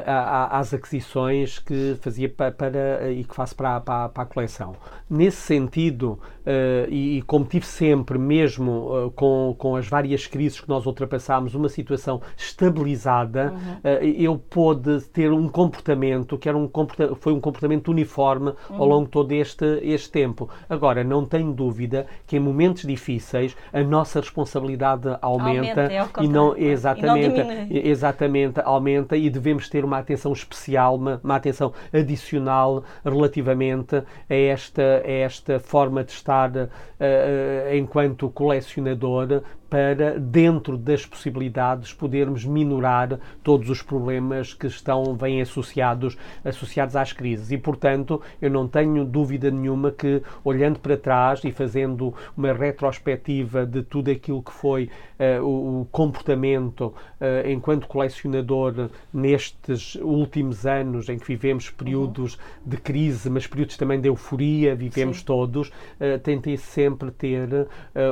[0.06, 4.26] a, a, às aquisições que fazia para, para e que faço para, para, para, a
[4.26, 4.76] coleção.
[5.10, 10.70] Nesse sentido, uh, e, e, como tive sempre, mesmo com, com as várias crises que
[10.70, 13.90] nós ultrapassámos, uma situação estabilizada, uhum.
[14.02, 18.76] eu pude ter um comportamento que era um comportamento, foi um comportamento uniforme uhum.
[18.78, 20.50] ao longo de todo este, este tempo.
[20.70, 26.28] Agora, não tenho dúvida que em momentos difíceis a nossa responsabilidade aumenta, aumenta é e
[26.28, 31.74] não exatamente, e não exatamente aumenta e devemos ter uma atenção especial, uma, uma atenção
[31.94, 41.06] adicional relativamente a esta, a esta forma de estar uh, enquanto colecionador para, dentro das
[41.06, 47.52] possibilidades, podermos minorar todos os problemas que estão, vêm associados, associados às crises.
[47.52, 53.66] E, portanto, eu não tenho dúvida nenhuma que, olhando para trás e fazendo uma retrospectiva
[53.66, 61.18] de tudo aquilo que foi uh, o, comportamento uh, enquanto colecionador nestes últimos anos em
[61.18, 62.40] que vivemos períodos uhum.
[62.66, 65.26] de crise, mas períodos também de euforia, vivemos Sim.
[65.26, 67.68] todos, uh, tentei sempre ter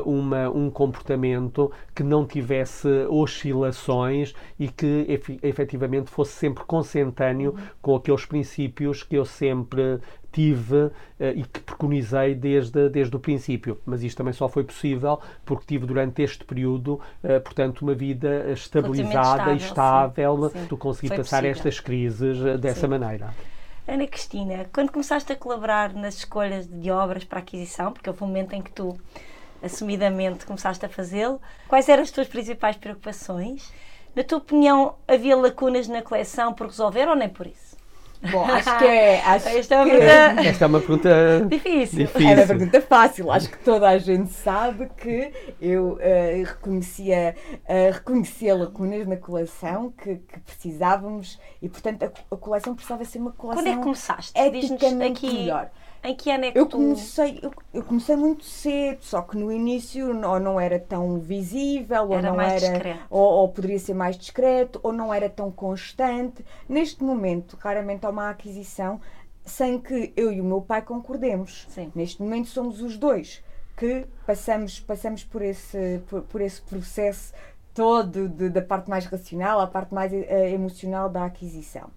[0.06, 1.45] uma, um comportamento
[1.94, 5.06] que não tivesse oscilações e que
[5.42, 10.00] efetivamente fosse sempre consentâneo com aqueles princípios que eu sempre
[10.36, 10.92] tive uh,
[11.34, 13.80] e que preconizei desde, desde o princípio.
[13.86, 18.52] Mas isto também só foi possível porque tive durante este período, uh, portanto, uma vida
[18.52, 20.50] estabilizada e estável.
[20.50, 20.66] Sim.
[20.68, 21.52] Tu consegui foi passar possível.
[21.52, 22.88] estas crises uh, dessa sim.
[22.88, 23.34] maneira.
[23.88, 28.28] Ana Cristina, quando começaste a colaborar nas escolhas de obras para aquisição, porque houve um
[28.28, 28.98] momento em que tu
[29.66, 33.74] assumidamente começaste a fazê-lo, quais eram as tuas principais preocupações?
[34.16, 37.76] Na tua opinião, havia lacunas na coleção por resolver ou nem por isso?
[38.32, 39.22] Bom, acho que é.
[39.26, 40.42] Acho Esta, é uma pergunta...
[40.42, 42.00] Esta é uma pergunta difícil.
[42.00, 42.30] difícil.
[42.30, 43.32] É uma pergunta fácil.
[43.32, 49.92] Acho que toda a gente sabe que eu uh, reconhecia, uh, reconhecia lacunas na coleção
[49.92, 53.64] que, que, precisávamos e, portanto, a, a, coleção precisava ser uma coleção.
[53.64, 54.32] Quando é que começaste?
[54.36, 55.40] Eticamente aqui...
[55.40, 55.70] melhor.
[56.06, 56.78] Em que ano é que eu tu...
[56.78, 62.14] comecei eu, eu, comecei muito cedo, só que no início ou não era tão visível,
[62.14, 66.46] era ou não era ou, ou, poderia ser mais discreto, ou não era tão constante.
[66.70, 69.02] Neste momento, raramente há uma aquisição
[69.44, 71.66] sem que eu e o meu pai concordemos.
[71.70, 71.92] Sim.
[71.96, 73.44] Neste momento somos os dois
[73.76, 77.34] que passamos passamos por esse por, por esse processo
[77.74, 81.90] todo de, da parte mais racional à parte mais uh, emocional da aquisição.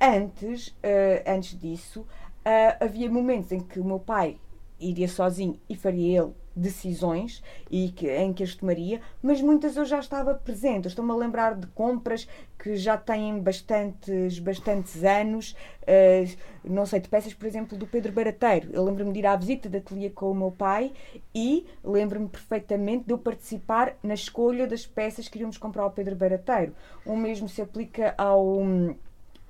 [0.00, 2.06] Antes, uh, antes disso,
[2.46, 4.38] uh, havia momentos em que o meu pai
[4.80, 9.84] iria sozinho e faria ele decisões e que, em que as tomaria, mas muitas eu
[9.84, 10.86] já estava presente.
[10.88, 12.28] Estou-me a lembrar de compras
[12.58, 18.12] que já têm bastantes, bastantes anos, uh, não sei, de peças, por exemplo, do Pedro
[18.12, 18.68] Barateiro.
[18.72, 20.92] Eu lembro-me de ir à visita da ateliê com o meu pai
[21.34, 26.14] e lembro-me perfeitamente de eu participar na escolha das peças que iríamos comprar ao Pedro
[26.14, 26.74] Barateiro.
[27.04, 28.60] O mesmo se aplica ao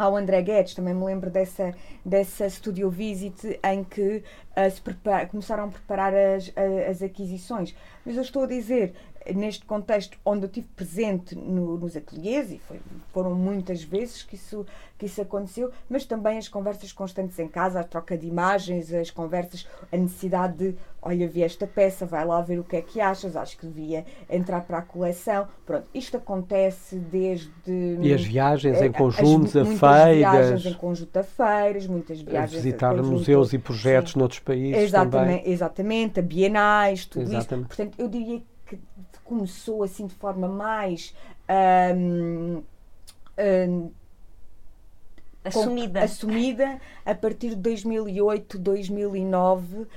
[0.03, 4.23] ao André Guedes, também me lembro dessa, dessa studio visit em que
[4.57, 6.53] uh, se prepara, começaram a preparar as,
[6.89, 7.75] as aquisições.
[8.05, 8.95] Mas eu estou a dizer,
[9.35, 12.81] neste contexto onde eu estive presente no, nos ateliês, e foi,
[13.13, 14.67] foram muitas vezes que isso,
[14.99, 19.11] que isso aconteceu, mas também as conversas constantes em casa, a troca de imagens, as
[19.11, 23.01] conversas, a necessidade de, olha, vi esta peça, vai lá ver o que é que
[23.01, 25.47] achas, acho que devia entrar para a coleção.
[25.65, 27.99] Pronto, isto acontece desde...
[28.01, 30.17] E as viagens em conjuntos, as, a feiras...
[30.17, 32.55] viagens em conjunto a feiras, muitas viagens...
[32.55, 34.19] A visitar museus e projetos sim.
[34.19, 35.53] noutros países exatamente, também.
[35.53, 37.71] Exatamente, a bienais, tudo exatamente.
[37.71, 37.77] isso.
[37.77, 38.79] Portanto, eu diria que
[39.25, 41.15] começou assim de forma mais
[41.97, 42.63] um,
[43.39, 43.91] um,
[45.45, 46.01] assumida.
[46.01, 49.89] Com, assumida a partir de 2008, 2009, uh,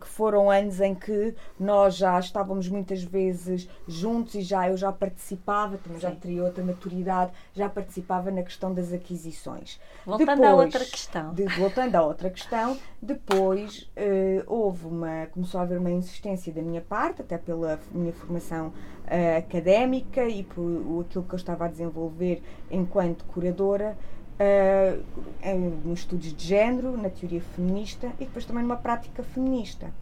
[0.00, 4.92] que foram anos em que nós já estávamos muitas vezes juntos e já eu já
[4.92, 6.08] participava, também Sim.
[6.08, 9.80] já teria outra maturidade, já participava na questão das aquisições.
[10.04, 11.34] Voltando depois, à outra questão.
[11.34, 16.62] De, voltando à outra questão, depois uh, houve uma, começou a haver uma insistência da
[16.62, 21.68] minha parte, até pela minha formação uh, académica e por aquilo que eu estava a
[21.68, 23.96] desenvolver enquanto curadora,
[24.40, 29.92] uh, nos estudos de género, na teoria feminista e depois também numa prática feminista.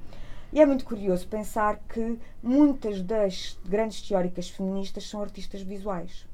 [0.52, 6.26] E é muito curioso pensar que muitas das grandes teóricas feministas são artistas visuais.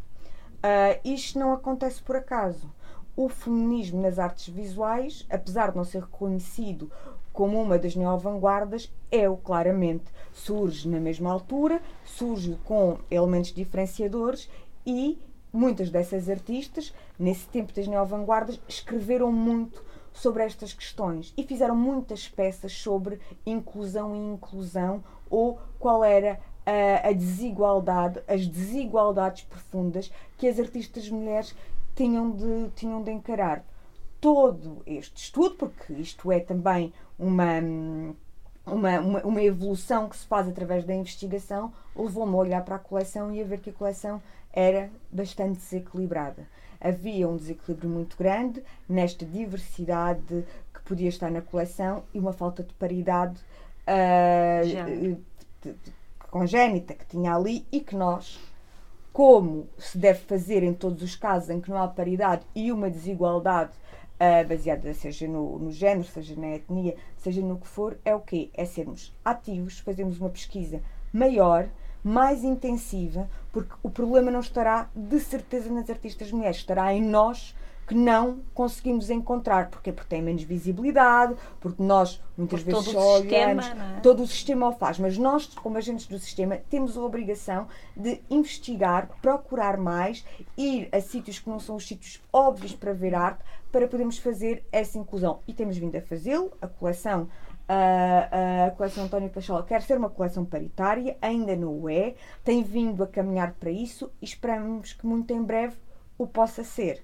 [0.58, 2.70] Uh, isto não acontece por acaso.
[3.16, 6.90] O feminismo nas artes visuais, apesar de não ser reconhecido
[7.32, 10.04] como uma das neo-vanguardas, é o claramente.
[10.32, 14.48] Surge na mesma altura, surge com elementos diferenciadores
[14.86, 15.18] e
[15.54, 22.28] muitas dessas artistas, nesse tempo das neo-vanguardas, escreveram muito sobre estas questões e fizeram muitas
[22.28, 30.48] peças sobre inclusão e inclusão ou qual era a, a desigualdade, as desigualdades profundas que
[30.48, 31.54] as artistas mulheres
[31.94, 33.64] tinham de, tinham de encarar.
[34.20, 37.60] Todo este estudo, porque isto é também uma,
[38.66, 42.78] uma, uma, uma evolução que se faz através da investigação, levou-me a olhar para a
[42.78, 44.22] coleção e a ver que a coleção
[44.52, 46.46] era bastante desequilibrada.
[46.80, 52.62] Havia um desequilíbrio muito grande nesta diversidade que podia estar na coleção e uma falta
[52.62, 53.40] de paridade
[53.88, 55.16] uh,
[56.30, 58.38] congénita que tinha ali e que nós,
[59.12, 62.90] como se deve fazer em todos os casos em que não há paridade e uma
[62.90, 63.72] desigualdade
[64.24, 68.20] uh, baseada seja no, no género, seja na etnia, seja no que for, é o
[68.20, 68.50] quê?
[68.54, 70.82] É sermos ativos, fazermos uma pesquisa
[71.12, 71.68] maior
[72.02, 77.54] mais intensiva, porque o problema não estará de certeza nas artistas mulheres, estará em nós
[77.86, 79.70] que não conseguimos encontrar.
[79.70, 79.92] Porquê?
[79.92, 83.66] Porque tem menos visibilidade, porque nós muitas porque vezes só olhamos.
[83.66, 84.00] É?
[84.02, 87.66] Todo o sistema o faz, mas nós, como agentes do sistema, temos a obrigação
[87.96, 90.24] de investigar, procurar mais,
[90.56, 94.64] ir a sítios que não são os sítios óbvios para ver arte, para podermos fazer
[94.70, 95.40] essa inclusão.
[95.48, 96.52] E temos vindo a fazê-lo.
[96.62, 97.28] A coleção
[97.68, 102.62] a, a coleção António Pachola quer ser uma coleção paritária, ainda não o é, tem
[102.62, 105.76] vindo a caminhar para isso e esperamos que muito em breve
[106.18, 107.02] o possa ser.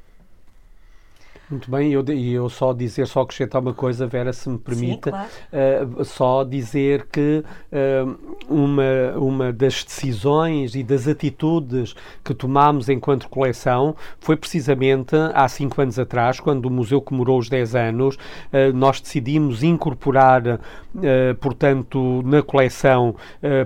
[1.50, 5.10] Muito bem, eu, eu só dizer, só acrescentar uma coisa, Vera, se me permite, Sim,
[5.10, 5.28] claro.
[5.98, 13.28] uh, só dizer que uh, uma, uma das decisões e das atitudes que tomámos enquanto
[13.28, 18.72] coleção foi precisamente há cinco anos atrás, quando o museu comemorou os 10 anos, uh,
[18.72, 20.60] nós decidimos incorporar,
[21.40, 23.14] portanto, na coleção,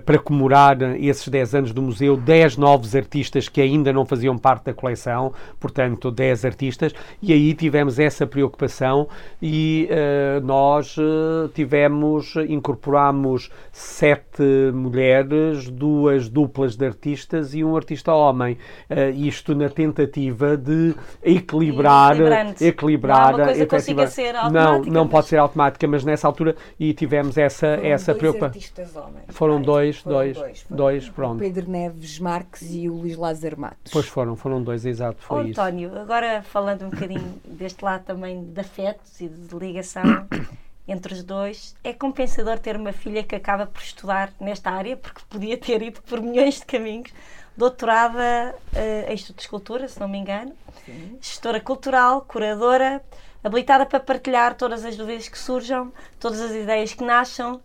[0.05, 4.67] para comemorar esses 10 anos do museu, 10 novos artistas que ainda não faziam parte
[4.67, 6.93] da coleção, portanto, 10 artistas,
[7.23, 9.09] e aí tivemos tivemos essa preocupação
[9.43, 18.15] e uh, nós uh, tivemos, incorporamos sete mulheres, duas duplas de artistas e um artista
[18.15, 18.57] homem.
[18.89, 22.17] Uh, isto na tentativa de equilibrar.
[22.61, 23.37] Equilibrar.
[23.37, 25.11] Não, é consiga ser não, não mas...
[25.11, 29.11] pode ser automática, mas nessa altura e tivemos essa, foram essa preocupação.
[29.31, 31.37] Foram dois, foram dois, dois, foram dois, pronto.
[31.37, 33.93] O Pedro Neves Marques e o Luís Lázaro Matos.
[33.93, 35.17] Pois foram, foram dois, exato.
[35.19, 35.99] Foi oh, António, isso.
[35.99, 37.35] agora falando um bocadinho
[37.65, 40.05] deste lado também de afetos e de ligação
[40.87, 41.75] entre os dois.
[41.83, 46.03] É compensador ter uma filha que acaba por estudar nesta área, porque podia ter ido
[46.03, 47.11] por milhões de caminhos.
[47.57, 50.53] Doutorada uh, em Estudo de Escultura, se não me engano,
[50.85, 51.19] Sim.
[51.21, 53.01] gestora cultural, curadora,
[53.43, 57.63] habilitada para partilhar todas as dúvidas que surjam, todas as ideias que nasçam,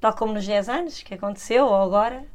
[0.00, 2.26] tal como nos 10 anos que aconteceu, ou agora,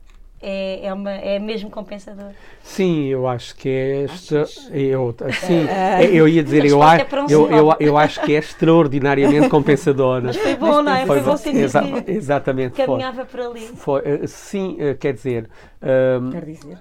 [0.43, 2.31] é, é, uma, é mesmo compensador.
[2.61, 4.03] Sim, eu acho que é.
[4.03, 4.45] Extra...
[4.71, 6.97] Eu, sim, é, eu ia dizer, eu, a,
[7.29, 10.21] eu, eu, eu, acho que é extraordinariamente compensador.
[10.21, 11.05] Mas foi bom, não é?
[11.05, 12.75] Foi, foi bom sentir exa Exatamente.
[12.75, 13.61] Caminhava por ali.
[13.61, 15.49] Foi, uh, sim, uh, quer dizer.
[15.81, 16.77] Uh, quer dizer.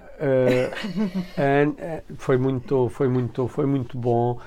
[2.17, 4.37] foi, muito, foi, muito, foi muito bom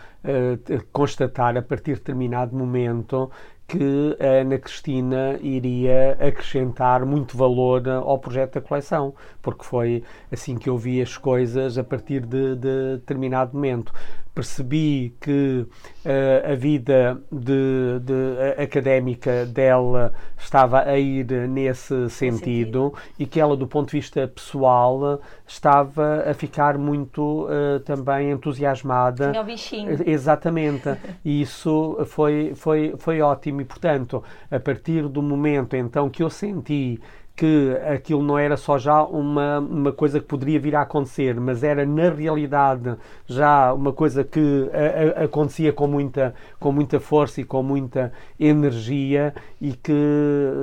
[0.93, 3.31] constatar a partir de determinado momento
[3.67, 10.57] que a Ana Cristina iria acrescentar muito valor ao projeto da coleção, porque foi assim
[10.57, 13.93] que eu vi as coisas a partir de, de determinado momento
[14.37, 15.67] percebi que
[16.05, 23.57] uh, a vida de, de, académica dela estava a ir nesse sentido, e que ela,
[23.57, 29.31] do ponto de vista pessoal, estava a ficar muito uh, também entusiasmada.
[29.31, 29.99] Tinha o bichinho.
[30.07, 30.95] Exatamente.
[31.25, 33.63] E isso foi, foi, foi ótimo.
[33.63, 37.01] E, portanto, a partir do momento então que eu senti
[37.37, 41.63] que aquilo não era só já uma, uma coisa que poderia vir a acontecer, mas
[41.63, 42.97] era na realidade
[43.27, 48.11] já uma coisa que a, a, acontecia com muita, com muita força e com muita
[48.41, 49.93] energia e que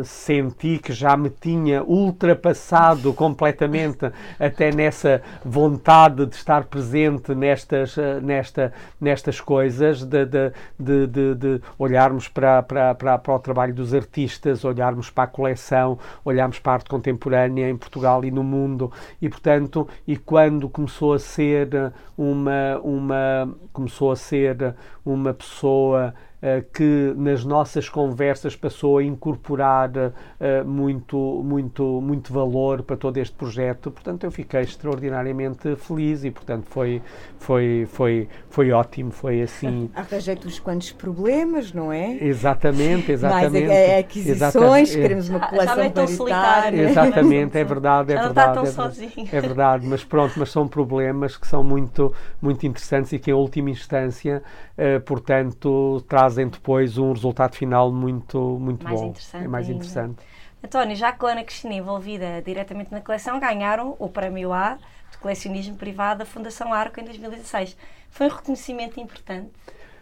[0.04, 8.74] senti que já me tinha ultrapassado completamente até nessa vontade de estar presente nestas, nesta,
[9.00, 14.66] nestas coisas, de, de, de, de olharmos para, para, para, para o trabalho dos artistas,
[14.66, 18.92] olharmos para a coleção, olharmos para a arte contemporânea em Portugal e no mundo.
[19.22, 24.74] E portanto e quando começou a ser uma uma começou a ser
[25.06, 26.14] uma pessoa
[26.46, 33.16] eh, que nas nossas conversas passou a incorporar uh, muito, muito, muito valor para todo
[33.16, 33.90] este projeto.
[33.90, 37.02] Portanto, eu fiquei extraordinariamente feliz e, portanto, foi,
[37.40, 39.10] foi, foi, foi ótimo.
[39.10, 39.90] Foi assim.
[39.96, 42.22] Arranjei-te uns quantos problemas, não é?
[42.22, 43.66] Exatamente, exatamente.
[43.66, 44.98] Mais aquisições, exatamente.
[44.98, 46.82] queremos uma coleção já, já solitário.
[46.82, 48.58] Exatamente, é verdade, é verdade.
[48.58, 49.30] Não está tão é, sozinho.
[49.32, 53.34] é verdade, mas pronto, mas são problemas que são muito, muito interessantes e que, em
[53.34, 54.44] última instância,
[54.78, 59.08] uh, portanto, trazem depois um resultado final muito, muito mais bom.
[59.08, 59.78] Interessante é mais ainda.
[59.78, 60.24] interessante.
[60.64, 64.78] António, já com a Ana Cristina envolvida diretamente na coleção, ganharam o Prémio A
[65.12, 67.76] de Colecionismo Privado da Fundação Arco em 2016.
[68.10, 69.52] Foi um reconhecimento importante?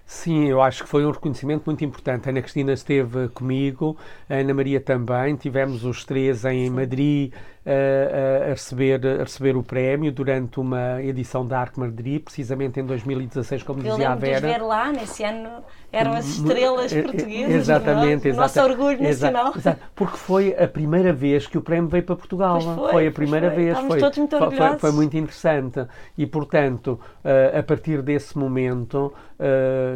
[0.06, 2.28] Sim, eu acho que foi um reconhecimento muito importante.
[2.28, 3.98] A Ana Cristina esteve comigo,
[4.30, 5.36] a Ana Maria também.
[5.38, 6.70] Tivemos os três em Sim.
[6.70, 7.34] Madrid
[7.66, 13.64] a, receber, a receber o prémio durante uma edição da Arc Madrid, precisamente em 2016,
[13.64, 14.48] como eu dizia a Vera.
[14.48, 17.54] Eu ver lá, nesse ano eram as estrelas portuguesas.
[17.54, 18.34] Exatamente, é?
[18.34, 19.54] Nosso orgulho nacional.
[19.56, 22.62] Exato, porque foi a primeira vez que o prémio veio para Portugal.
[22.62, 23.64] Foi, foi, a primeira foi.
[23.64, 23.80] vez.
[23.80, 24.82] Foi, todos muito orgulhosos.
[24.82, 25.86] Foi, foi, muito interessante.
[26.18, 29.14] E, portanto, uh, a partir desse momento,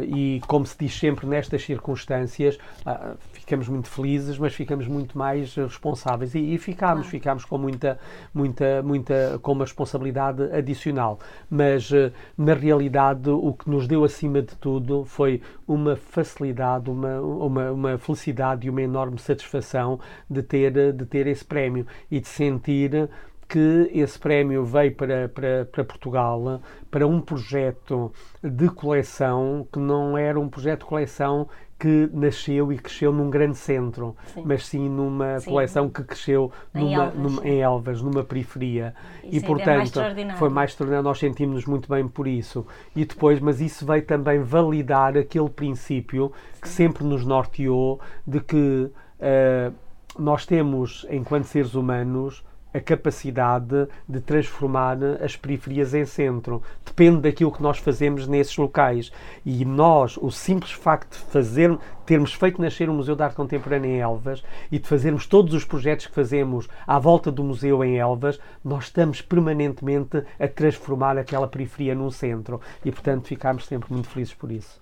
[0.06, 5.54] e como se diz sempre nestas circunstâncias, uh, ficamos muito felizes, mas ficamos muito mais
[5.54, 6.34] responsáveis.
[6.34, 7.96] E, e ficámos, ficámos com muita,
[8.34, 11.20] muita, muita, com uma responsabilidade adicional.
[11.48, 17.20] Mas, eh, na realidade, o que nos deu acima de tudo foi uma facilidade, uma,
[17.20, 22.26] uma, uma felicidade e uma enorme satisfação de ter, de ter esse prémio e de
[22.26, 23.08] sentir
[23.48, 30.18] que esse prémio veio para, para, para Portugal para um projeto de coleção que não
[30.18, 31.48] era um projeto de coleção
[31.78, 34.42] que nasceu e cresceu num grande centro, Sim.
[34.46, 35.50] mas sim numa Sim.
[35.50, 37.48] coleção que cresceu Em numa, Elvas, numa- sim.
[37.48, 38.94] em Elvas, numa periferia.
[39.22, 40.38] Isso e é mais portanto extraordinário.
[40.38, 42.66] foi mais extraordinário, nós sentimos-nos muito bem por isso.
[42.94, 48.90] E depois, mas isso veio também validar aquele princípio que sempre nos norteou de que
[49.20, 49.70] eh,
[50.18, 52.42] nós temos, enquanto seres humanos,
[52.76, 56.62] a capacidade de transformar as periferias em centro.
[56.84, 59.10] Depende daquilo que nós fazemos nesses locais.
[59.46, 63.88] E nós, o simples facto de fazer, termos feito nascer o Museu de Arte Contemporânea
[63.88, 67.96] em Elvas e de fazermos todos os projetos que fazemos à volta do museu em
[67.96, 72.60] Elvas, nós estamos permanentemente a transformar aquela periferia num centro.
[72.84, 74.80] E, portanto, ficámos sempre muito felizes por isso.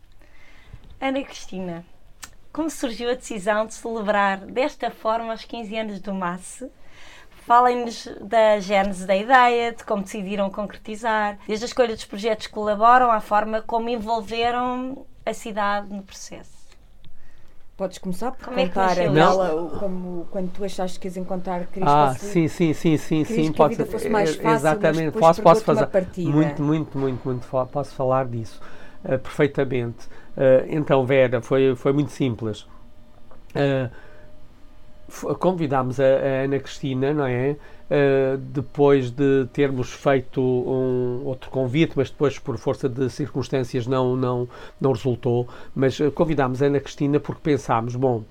[1.00, 1.84] Ana Cristina,
[2.52, 6.70] como surgiu a decisão de celebrar desta forma os 15 anos do MASSE?
[7.46, 12.52] Falem-nos da gênese da ideia, de como decidiram concretizar, desde a escolha dos projetos que
[12.52, 16.64] colaboram à forma como envolveram a cidade no processo.
[17.76, 19.40] Podes começar por Como é que contar isso?
[19.56, 23.24] o- como, quando tu achaste que ias encontrar Cristo Ah, fosse- sim, sim, sim, sim,
[23.24, 23.52] sim.
[23.52, 25.18] que a vida fosse mais fácil, mas exatamente.
[25.18, 26.30] Posso, posso fazer partida.
[26.30, 27.46] muito, muito, muito, muito.
[27.66, 28.60] Posso falar disso
[29.04, 30.08] ah, perfeitamente.
[30.36, 32.66] Ah, então, Vera, foi, foi muito simples.
[33.54, 33.90] F-
[35.38, 37.56] convidámos a, a Ana Cristina, não é?
[37.84, 44.16] Uh, depois de termos feito um outro convite, mas depois por força de circunstâncias não,
[44.16, 44.48] não,
[44.80, 48.24] não resultou, mas uh, convidámos a Ana Cristina porque pensámos, bom,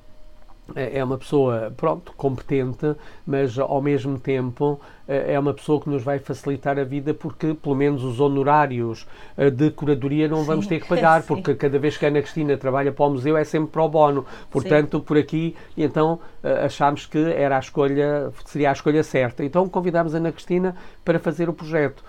[0.76, 2.95] é é uma pessoa, pronto, competente,
[3.26, 7.53] mas ao mesmo tempo eh, é uma pessoa que nos vai facilitar a vida porque,
[7.53, 9.05] pelo menos, os honorários
[9.38, 11.28] eh, de curadoria não vamos ter que pagar, sim.
[11.28, 14.26] porque cada vez que a Ana Cristina trabalha para o museu é sempre pro bono.
[14.49, 19.43] Portanto, por aqui, então eh, achámos que era a escolha, seria a escolha certa.
[19.43, 22.03] Então convidámos a Ana Cristina para fazer o projeto.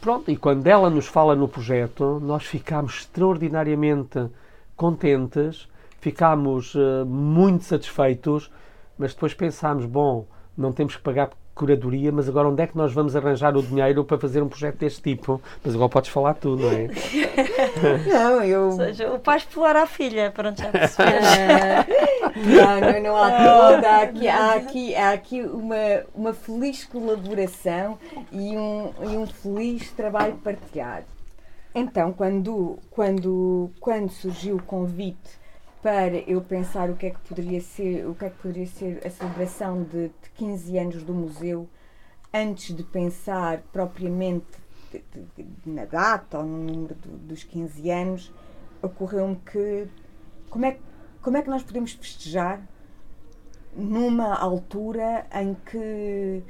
[0.00, 4.28] Pronto, e quando ela nos fala no projeto, nós ficámos extraordinariamente
[4.74, 5.68] contentes,
[6.00, 8.50] ficámos eh, muito satisfeitos,
[8.98, 10.26] mas depois pensámos, bom,
[10.56, 14.02] não temos que pagar curadoria, mas agora onde é que nós vamos arranjar o dinheiro
[14.02, 15.42] para fazer um projeto deste tipo?
[15.62, 16.88] Mas agora podes falar tu, não é?
[18.08, 18.62] Não, eu.
[18.62, 21.10] Ou seja, o pai explorar a filha, pronto, já percebi.
[22.56, 23.88] não, não, não há toda.
[23.88, 25.76] Há aqui, há aqui, há aqui uma,
[26.14, 27.98] uma feliz colaboração
[28.32, 31.06] e um, e um feliz trabalho partilhado.
[31.74, 35.39] Então, quando, quando, quando surgiu o convite
[35.82, 39.00] para eu pensar o que é que poderia ser, o que é que poderia ser
[39.06, 41.68] a celebração de, de 15 anos do museu,
[42.32, 44.46] antes de pensar propriamente
[44.92, 45.02] de-
[45.36, 48.32] de- na data ou no número do- dos 15 anos,
[48.82, 49.86] ocorreu-me que
[50.50, 50.76] como é,
[51.22, 52.60] como é que nós podemos festejar
[53.74, 56.42] numa altura em que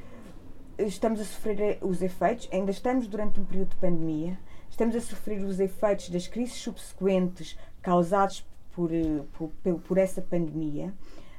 [0.78, 4.38] estamos a sofrer os efeitos, ainda estamos durante um período de pandemia,
[4.70, 8.90] estamos a sofrer os efeitos das crises subsequentes causados por,
[9.36, 9.50] por,
[9.80, 10.92] por essa pandemia.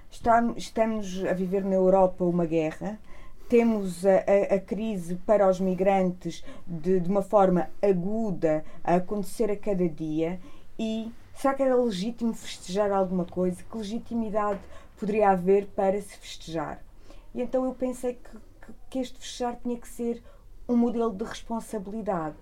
[0.09, 2.99] Estam- Estamos a viver na Europa uma guerra,
[3.47, 4.15] temos a,
[4.51, 9.87] a- a crise para os migrantes de, de uma forma aguda a acontecer a cada
[9.87, 10.39] dia
[10.79, 13.63] e será que era legítimo festejar alguma coisa?
[13.69, 14.59] Que legitimidade
[14.99, 16.81] poderia haver para se festejar?
[17.33, 18.29] E então eu pensei que,
[18.65, 20.21] que- que este festejar tinha que ser
[20.67, 22.35] um modelo de responsabilidade.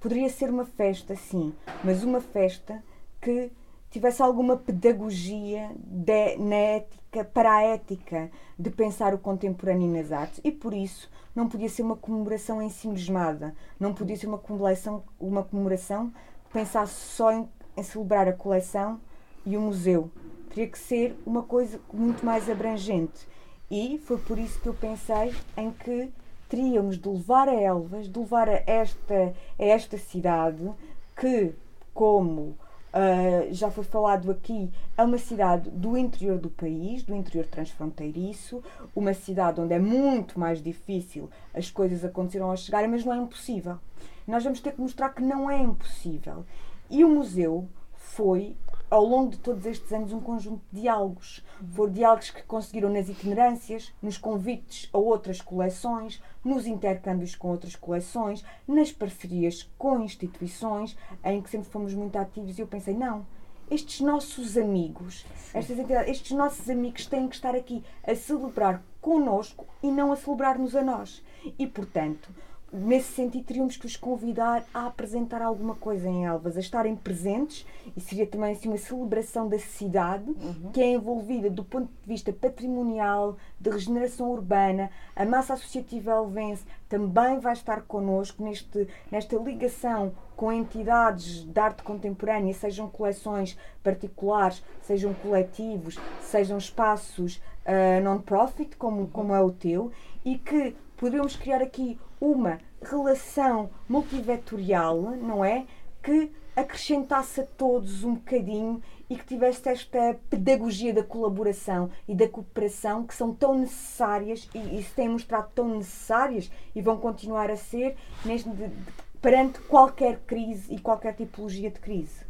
[0.00, 2.82] Poderia ser uma festa, sim, mas uma festa
[3.20, 3.50] que
[3.96, 10.38] tivesse alguma pedagogia de- na ética, para a ética de pensar o contemporâneo nas artes
[10.44, 14.36] e por isso não podia ser uma comemoração em si mesmada, não podia ser uma
[14.38, 16.10] comemoração, uma comemoração
[16.46, 19.00] que pensasse só em, em celebrar a coleção
[19.46, 20.10] e o museu.
[20.50, 23.26] Teria que ser uma coisa muito mais abrangente.
[23.70, 26.12] E foi por isso que eu pensei em que
[26.48, 30.70] teríamos de levar a Elvas, de levar a esta, a esta cidade,
[31.18, 31.54] que,
[31.92, 32.56] como
[32.92, 38.62] ah, já foi falado aqui, é uma cidade do interior do país, do interior transfronteiriço,
[38.94, 43.16] uma cidade onde é muito mais difícil as coisas acontecerem ao chegarem, mas não é
[43.18, 43.78] impossível.
[44.26, 46.44] Nós vamos ter que mostrar que não é impossível.
[46.88, 48.56] E o museu foi,
[48.90, 51.44] ao longo de todos estes anos, um conjunto de diálogos.
[51.72, 57.74] Foram diálogos que conseguiram nas itinerâncias, nos convites a outras coleções, nos intercâmbios com outras
[57.74, 62.58] coleções, nas parcerias com instituições, em que sempre fomos muito ativos.
[62.58, 63.26] E eu pensei, não,
[63.68, 69.90] estes nossos amigos, estas estes nossos amigos têm que estar aqui a celebrar connosco e
[69.90, 71.22] não a celebrar-nos a nós.
[71.58, 72.28] E, portanto,
[72.76, 77.66] nesse sentido, teríamos que os convidar a apresentar alguma coisa em Elvas, a estarem presentes,
[77.96, 80.32] e seria também assim uma celebração da cidade,
[80.72, 84.90] que é envolvida do ponto de vista patrimonial, de regeneração urbana.
[85.14, 91.82] A massa associativa elvense também vai estar connosco neste, nesta ligação com entidades de arte
[91.82, 99.90] contemporânea, sejam coleções particulares, sejam coletivos, sejam espaços uh, non-profit, como, como é o teu,
[100.24, 105.66] e que podemos criar aqui uma relação multivetorial, não é?
[106.02, 112.28] Que acrescentasse a todos um bocadinho e que tivesse esta pedagogia da colaboração e da
[112.28, 117.50] cooperação que são tão necessárias e, e se têm mostrado tão necessárias e vão continuar
[117.50, 122.24] a ser neste, de, de, perante qualquer crise e qualquer tipologia de crise.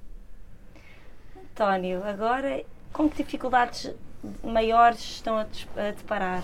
[1.53, 3.95] António, agora com que dificuldades
[4.43, 5.45] maiores estão a
[5.93, 6.43] deparar?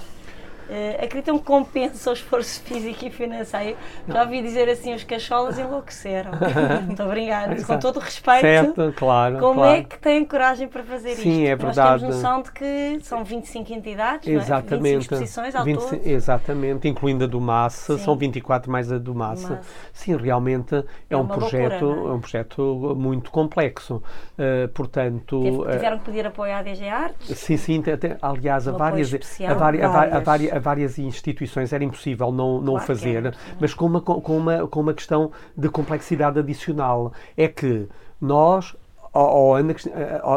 [0.73, 3.77] Uh, acreditam que compensa o esforço físico e financeiro?
[4.09, 6.31] Já ouvi dizer assim, os cacholas enlouqueceram.
[6.87, 8.41] Muito obrigada, com todo o respeito.
[8.41, 9.39] Certo, claro.
[9.39, 9.77] Como claro.
[9.77, 11.23] é que têm coragem para fazer Sim, isto?
[11.25, 11.77] Sim, é verdade.
[11.77, 14.81] Nós temos noção de que são 25 entidades, exatamente.
[14.81, 14.93] Não é?
[14.95, 16.01] 25 exposições ao 20, todo.
[16.07, 19.61] Exatamente, incluindo a do Massa, são 24 mais a do Massa.
[19.93, 22.13] Sim, realmente é, é um projeto, loucura, é?
[22.13, 22.15] é?
[22.15, 24.03] um projeto muito complexo.
[24.39, 27.39] Uh, portanto, Teve, tiveram que pedir apoio à DG Artes?
[27.39, 30.62] Sim, sim, até, aliás, um a várias, a, várias, a, várias, a várias
[30.99, 34.95] instituições era impossível não, não claro fazer, era, mas com uma, com, uma, com uma
[34.95, 37.13] questão de complexidade adicional.
[37.37, 37.89] É que
[38.21, 38.77] nós,
[39.13, 39.75] ao, Ana,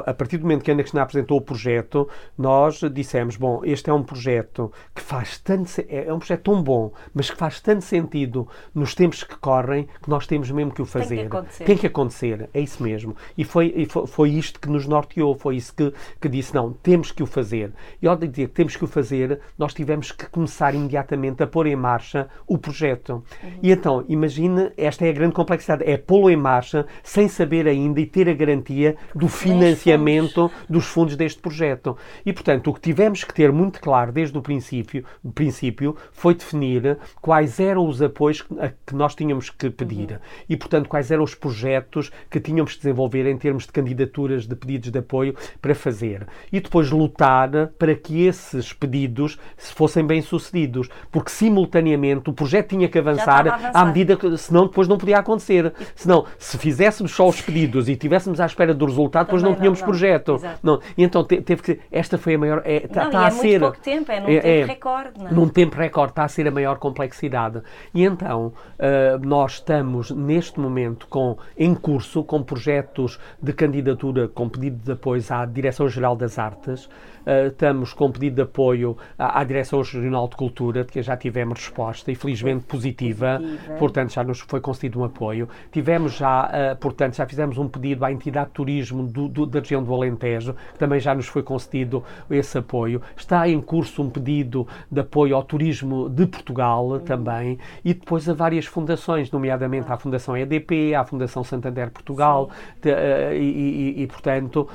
[0.06, 3.90] a partir do momento que a Ana Cristina apresentou o projeto, nós dissemos: bom, este
[3.90, 5.72] é um projeto que faz tanto.
[5.88, 9.88] É, é um projeto tão bom, mas que faz tanto sentido nos tempos que correm
[10.02, 11.16] que nós temos mesmo que o fazer.
[11.16, 11.64] Tem que acontecer.
[11.64, 13.16] Tem que acontecer, é isso mesmo.
[13.38, 16.74] E foi, e foi, foi isto que nos norteou, foi isso que, que disse: não,
[16.74, 17.72] temos que o fazer.
[18.02, 21.68] E ao dizer que temos que o fazer, nós tivemos que começar imediatamente a pôr
[21.68, 23.24] em marcha o projeto.
[23.42, 23.52] Uhum.
[23.64, 28.02] E então, imagine, esta é a grande complexidade: é pô-lo em marcha sem saber ainda
[28.02, 31.98] e ter a garantia garantia do financiamento dos fundos deste projeto.
[32.26, 36.34] E, portanto, o que tivemos que ter muito claro desde o princípio, o princípio foi
[36.34, 38.56] definir quais eram os apoios que,
[38.86, 40.18] que nós tínhamos que pedir uhum.
[40.50, 44.56] e, portanto, quais eram os projetos que tínhamos que desenvolver em termos de candidaturas de
[44.56, 46.28] pedidos de apoio para fazer.
[46.52, 47.46] E depois lutar
[47.78, 53.72] para que esses pedidos fossem bem-sucedidos, porque simultaneamente o projeto tinha que avançar, avançar.
[53.74, 55.74] à medida que, senão depois não podia acontecer.
[55.96, 59.58] Senão, se fizéssemos só os pedidos e tivéssemos às espera do resultado, depois não, não
[59.58, 60.42] tínhamos não, projeto.
[60.64, 60.80] Não.
[60.98, 61.80] E então teve que.
[61.92, 62.62] Esta foi a maior.
[62.66, 63.60] É, tá, tá é a ser.
[63.60, 65.20] pouco tempo, é num é, tempo é, recorde.
[65.20, 65.32] Não é?
[65.34, 67.62] Num tempo recorde, está a ser a maior complexidade.
[67.94, 74.48] E então, uh, nós estamos neste momento com, em curso com projetos de candidatura com
[74.48, 76.86] pedido de apoio à Direção-Geral das Artes.
[76.86, 81.18] Uh, estamos com pedido de apoio à, à Direção Regional de Cultura, de que já
[81.18, 83.74] tivemos resposta, e felizmente positiva, positiva.
[83.76, 85.50] portanto já nos foi concedido um apoio.
[85.72, 89.60] Tivemos já, uh, portanto, já fizemos um pedido à entidade de turismo do, do, da
[89.60, 93.02] região do Alentejo, que também já nos foi concedido esse apoio.
[93.16, 97.00] Está em curso um pedido de apoio ao turismo de Portugal uhum.
[97.00, 102.50] também, e depois a várias fundações, nomeadamente à Fundação EDP, à Fundação Santander Portugal,
[102.82, 104.68] de, uh, e, e, e, portanto,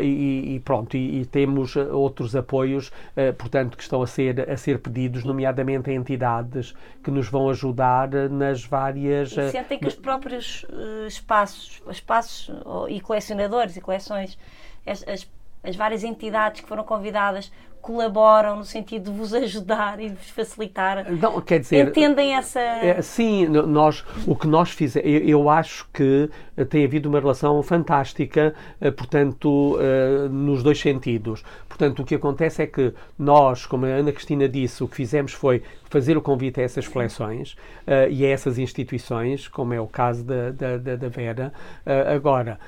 [0.00, 4.78] e, e, pronto, e, temos outros apoios, eh, portanto, que estão a ser, a ser
[4.78, 9.32] pedidos, nomeadamente a entidades que nos vão ajudar nas várias.
[9.32, 12.50] E sentem que os próprios uh, espaços, espaços
[12.88, 14.36] e colecionadores e coleções,
[14.84, 15.26] as, as,
[15.62, 17.50] as várias entidades que foram convidadas
[17.80, 21.12] colaboram no sentido de vos ajudar e de vos facilitar.
[21.12, 22.58] Não, quer dizer, entendem essa.
[22.58, 27.20] É, sim, nós, o que nós fizemos, eu, eu, acho que eh, tem havido uma
[27.20, 31.44] relação fantástica, eh, portanto, uh, nos dois sentidos.
[31.68, 35.34] Portanto, o que acontece é que nós, como a Ana Cristina disse, o que fizemos
[35.34, 35.62] foi
[35.94, 37.52] fazer o convite a essas coleções
[37.86, 41.52] uh, e a essas instituições, como é o caso da, da, da Vera.
[41.86, 42.58] Uh, agora,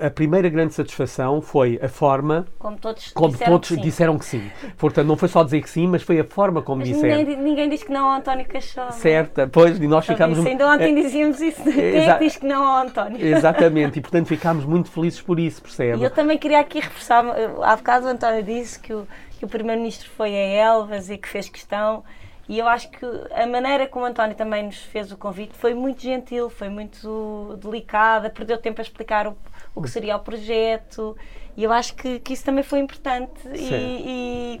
[0.00, 4.24] a primeira grande satisfação foi a forma como todos, como disseram, todos que disseram que
[4.24, 4.48] sim.
[4.78, 7.18] Portanto, não foi só dizer que sim, mas foi a forma como mas disseram.
[7.18, 8.92] Ninguém, ninguém diz que não ao António Cachorro.
[8.92, 10.38] Certo, pois, e nós ficámos.
[10.46, 11.64] Ainda ontem dizíamos isso.
[11.66, 13.26] Quem é que diz que não ao António?
[13.26, 15.98] Exatamente, e portanto ficámos muito felizes por isso, percebe?
[15.98, 17.24] E eu também queria aqui reforçar,
[17.62, 19.06] há bocado o António disse que o,
[19.38, 22.04] que o Primeiro-Ministro foi a Elvas e que fez questão.
[22.48, 25.74] E eu acho que a maneira como o António também nos fez o convite foi
[25.74, 29.36] muito gentil, foi muito delicada, perdeu tempo a explicar o,
[29.74, 31.16] o que seria o projeto.
[31.56, 33.48] E eu acho que, que isso também foi importante.
[33.52, 34.60] E,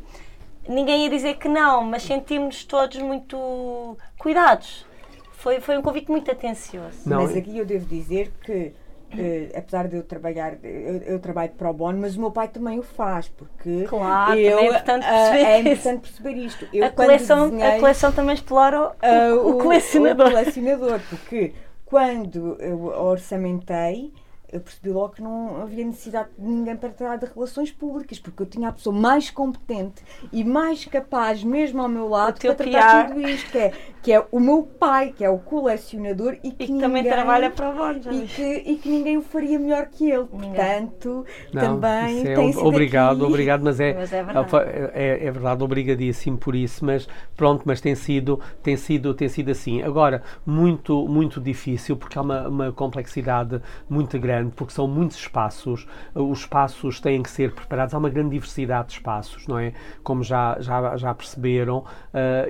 [0.68, 4.84] ninguém ia dizer que não, mas sentimos todos muito cuidados.
[5.32, 7.08] Foi, foi um convite muito atencioso.
[7.08, 8.72] Não, mas aqui eu devo dizer que
[9.18, 12.48] Uh, apesar de eu trabalhar, eu, eu, trabalho para o bono, mas o meu pai
[12.48, 16.68] também o faz, porque claro, eu, é, importante perceber, é importante perceber isto.
[16.72, 20.26] Eu, a, coleção, desenhei, a coleção também explora o, uh, o, colecionador.
[20.26, 21.52] o, colecionador, porque
[21.84, 24.12] quando eu orçamentei,
[24.52, 28.42] eu percebi logo que não havia necessidade de ninguém para tratar de relações públicas, porque
[28.42, 33.08] eu tinha a pessoa mais competente e mais capaz, mesmo ao meu lado, para tratar
[33.08, 33.72] tudo isto, que é,
[34.02, 37.04] que é o meu pai, que é o colecionador e que, e que ninguém, também
[37.04, 40.26] trabalha para o e que, e que ninguém o faria melhor que ele.
[40.32, 40.54] Ninguém.
[40.54, 43.24] Portanto, não, também é tem sido Obrigado, aqui...
[43.24, 44.50] obrigado, mas é, mas é verdade.
[44.94, 49.50] É, é verdade, obrigadíssimo por isso, mas pronto, mas tem sido, tem sido, tem sido
[49.50, 49.82] assim.
[49.82, 55.16] Agora, muito, muito difícil, porque há uma, uma complexidade muito grande grande, porque são muitos
[55.16, 59.72] espaços, os espaços têm que ser preparados, há uma grande diversidade de espaços, não é?
[60.02, 61.84] Como já, já, já perceberam, uh,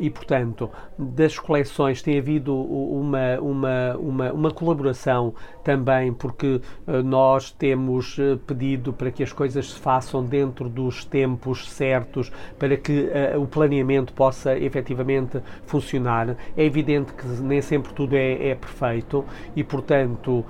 [0.00, 7.50] e portanto, das coleções tem havido uma, uma, uma, uma colaboração também, porque uh, nós
[7.50, 13.10] temos uh, pedido para que as coisas se façam dentro dos tempos certos, para que
[13.38, 16.36] o planeamento possa efetivamente funcionar.
[16.56, 19.24] É evidente que nem sempre tudo é, é perfeito
[19.54, 20.44] e, portanto,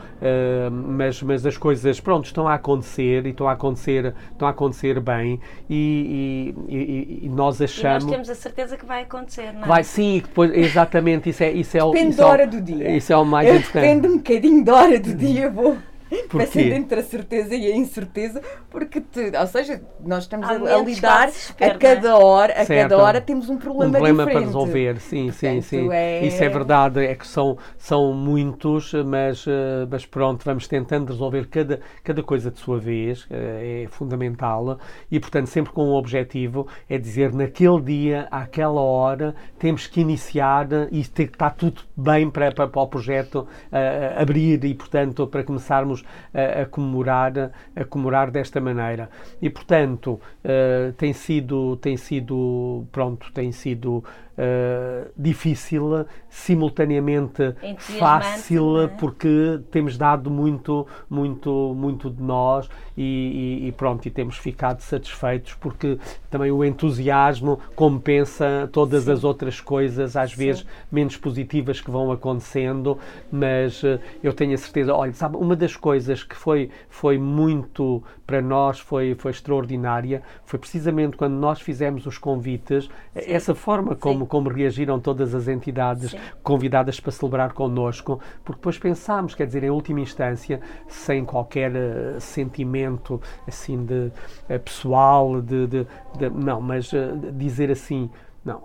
[0.72, 5.00] mas mas as coisas, pronto, estão a acontecer e estão a acontecer, estão a acontecer
[5.00, 8.04] bem e, e, e, e nós achamos...
[8.04, 9.66] E nós temos a certeza que vai acontecer, não é?
[9.66, 12.96] Vai sim, depois, exatamente, isso é, isso é Depende isso da hora é, do dia.
[12.96, 13.82] Isso é o mais Eu importante.
[13.82, 15.76] Depende um bocadinho da hora do dia, vou...
[16.32, 18.40] Vai ser entre a certeza e a incerteza,
[18.70, 22.14] porque, te, ou seja, nós estamos a, a, lidar espera, a cada é?
[22.14, 22.90] hora, a certo.
[22.90, 24.38] cada hora temos um problema, um problema diferente.
[24.38, 25.92] para resolver, sim, Portanto, sim, sim.
[25.92, 26.24] É...
[26.24, 31.46] Isso é verdade, é que são, são muitos, mas, eh, mas pronto, vamos tentando resolver
[31.48, 34.78] cada, cada coisa de sua vez, eh, é fundamental,
[35.10, 40.68] e portanto sempre com um objetivo, é dizer naquele dia, àquela hora, temos que iniciar
[40.90, 45.26] e ter que estar tudo bem para, para, para o projeto uh, abrir e portanto
[45.26, 45.95] para começarmos
[46.34, 49.08] a, a, comemorar, a comemorar desta maneira.
[49.40, 54.02] E, portanto, uh, tem sido, tem sido, pronto, tem sido
[54.36, 58.88] uh, difícil, simultaneamente fácil, é?
[58.88, 64.80] porque temos dado muito, muito, muito de nós e, e, e, pronto, e temos ficado
[64.80, 65.98] satisfeitos porque
[66.30, 69.12] também o entusiasmo compensa todas Sim.
[69.12, 70.36] as outras coisas, às Sim.
[70.36, 72.98] vezes menos positivas que vão acontecendo,
[73.30, 78.02] mas uh, eu tenho a certeza, olha, sabe, uma das coisas que foi, foi muito
[78.26, 82.90] para nós foi, foi extraordinária, foi precisamente quando nós fizemos os convites, Sim.
[83.14, 86.18] essa forma como como, reagiram todas as entidades Sim.
[86.42, 92.20] convidadas para celebrar connosco, porque depois pensámos, quer dizer, em última instância, sem qualquer uh,
[92.20, 94.10] sentimento assim de
[94.50, 95.86] uh, pessoal, de, de,
[96.18, 98.10] de, não, mas uh, dizer assim,
[98.44, 98.62] não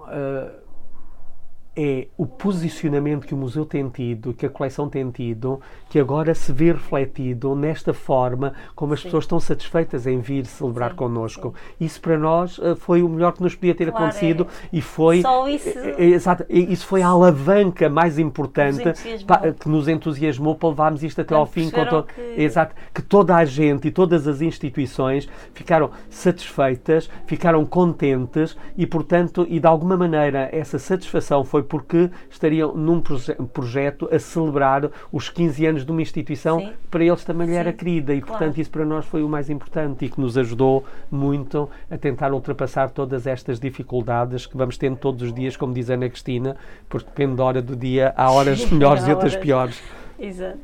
[1.75, 6.35] é o posicionamento que o museu tem tido, que a coleção tem tido, que agora
[6.35, 9.05] se vê refletido nesta forma como as Sim.
[9.05, 11.53] pessoas estão satisfeitas em vir celebrar sim, connosco.
[11.55, 11.85] Sim.
[11.85, 14.67] Isso para nós eh, foi o melhor que nos podia ter claro, acontecido é.
[14.73, 15.69] e foi Só isso...
[15.69, 21.03] É, é, exato, isso foi a alavanca mais importante nos que nos entusiasmou para levarmos
[21.03, 21.69] isto até ao fim.
[21.69, 22.03] To...
[22.03, 22.41] Que...
[22.41, 29.45] Exato, que toda a gente e todas as instituições ficaram satisfeitas, ficaram contentes e, portanto,
[29.49, 34.89] e de alguma maneira essa satisfação foi foi porque estariam num proje projeto a celebrar
[35.11, 36.73] os 15 anos de uma instituição Sim.
[36.89, 38.37] para eles também lhe era querida e, claro.
[38.37, 42.33] portanto, isso para nós foi o mais importante e que nos ajudou muito a tentar
[42.33, 46.57] ultrapassar todas estas dificuldades que vamos tendo todos os dias, como diz a Ana Cristina,
[46.89, 49.81] porque depende da hora do dia, há horas melhores e outras piores.
[50.19, 50.59] Exato.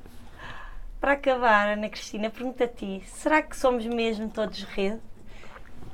[1.00, 5.00] Para acabar, Ana Cristina, pergunta a ti: será que somos mesmo todos rede?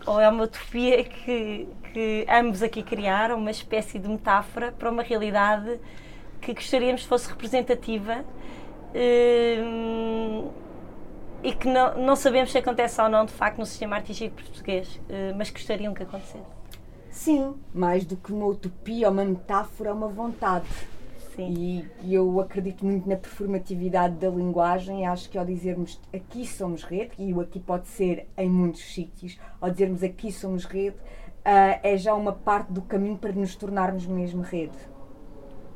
[0.05, 5.03] Ou é uma utopia que, que ambos aqui criaram, uma espécie de metáfora para uma
[5.03, 5.79] realidade
[6.41, 8.23] que gostaríamos fosse representativa
[9.63, 10.49] hum,
[11.41, 14.99] e que não, não sabemos se acontece ou não de facto no sistema artístico português,
[15.09, 16.43] hum, mas gostariam que acontecesse.
[17.09, 20.65] Sim, mais do que uma utopia uma metáfora, uma vontade.
[21.41, 25.05] E, e, eu acredito muito na performatividade da linguagem.
[25.07, 29.39] Acho que ao dizermos aqui somos rede, e o aqui pode ser em muitos sítios,
[29.59, 34.05] ao dizermos aqui somos rede, uh, é já uma parte do caminho para nos tornarmos
[34.05, 34.77] mesmo rede.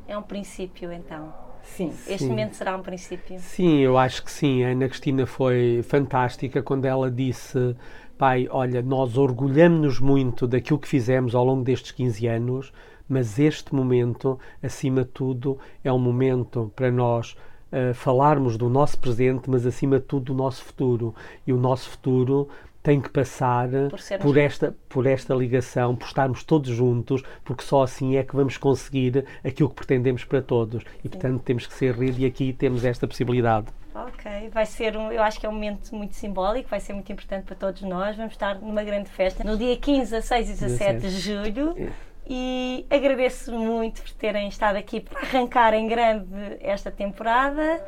[0.07, 1.33] É um princípio, então.
[1.63, 1.89] Sim.
[2.07, 2.29] Este sim.
[2.29, 3.39] momento será um princípio.
[3.39, 4.63] Sim, eu acho que sim.
[4.63, 7.75] A Ana Cristina foi fantástica quando ela disse:
[8.17, 12.73] Pai, olha, nós orgulhamos-nos muito daquilo que fizemos ao longo destes 15 anos
[13.07, 17.35] mas este momento, acima de tudo, é um momento para nós
[17.71, 21.15] uh, falarmos do nosso presente, mas acima de tudo do nosso futuro.
[21.45, 22.49] E o nosso futuro
[22.87, 27.83] tem que passar por, por, esta, por esta ligação, por estarmos todos juntos, porque só
[27.83, 30.83] assim é que vamos conseguir aquilo que pretendemos para todos.
[31.03, 33.67] E, portanto, temos que ser rede e aqui temos esta possibilidade.
[33.93, 37.11] Ok, vai ser um, eu acho que é um momento muito simbólico, vai ser muito
[37.11, 38.15] importante para todos nós.
[38.15, 41.73] Vamos estar numa grande festa no dia 15, 16 e 17 de julho.
[41.77, 41.89] É
[42.29, 46.25] e agradeço muito por terem estado aqui para arrancar em grande
[46.59, 47.81] esta temporada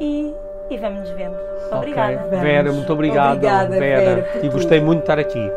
[0.00, 0.32] e
[0.68, 1.36] e vamos nos vendo.
[1.72, 2.26] Obrigada.
[2.26, 2.40] Okay.
[2.40, 3.36] Vera, muito obrigado.
[3.36, 4.46] Obrigada, Vera, Vera.
[4.46, 5.50] e gostei muito de estar aqui.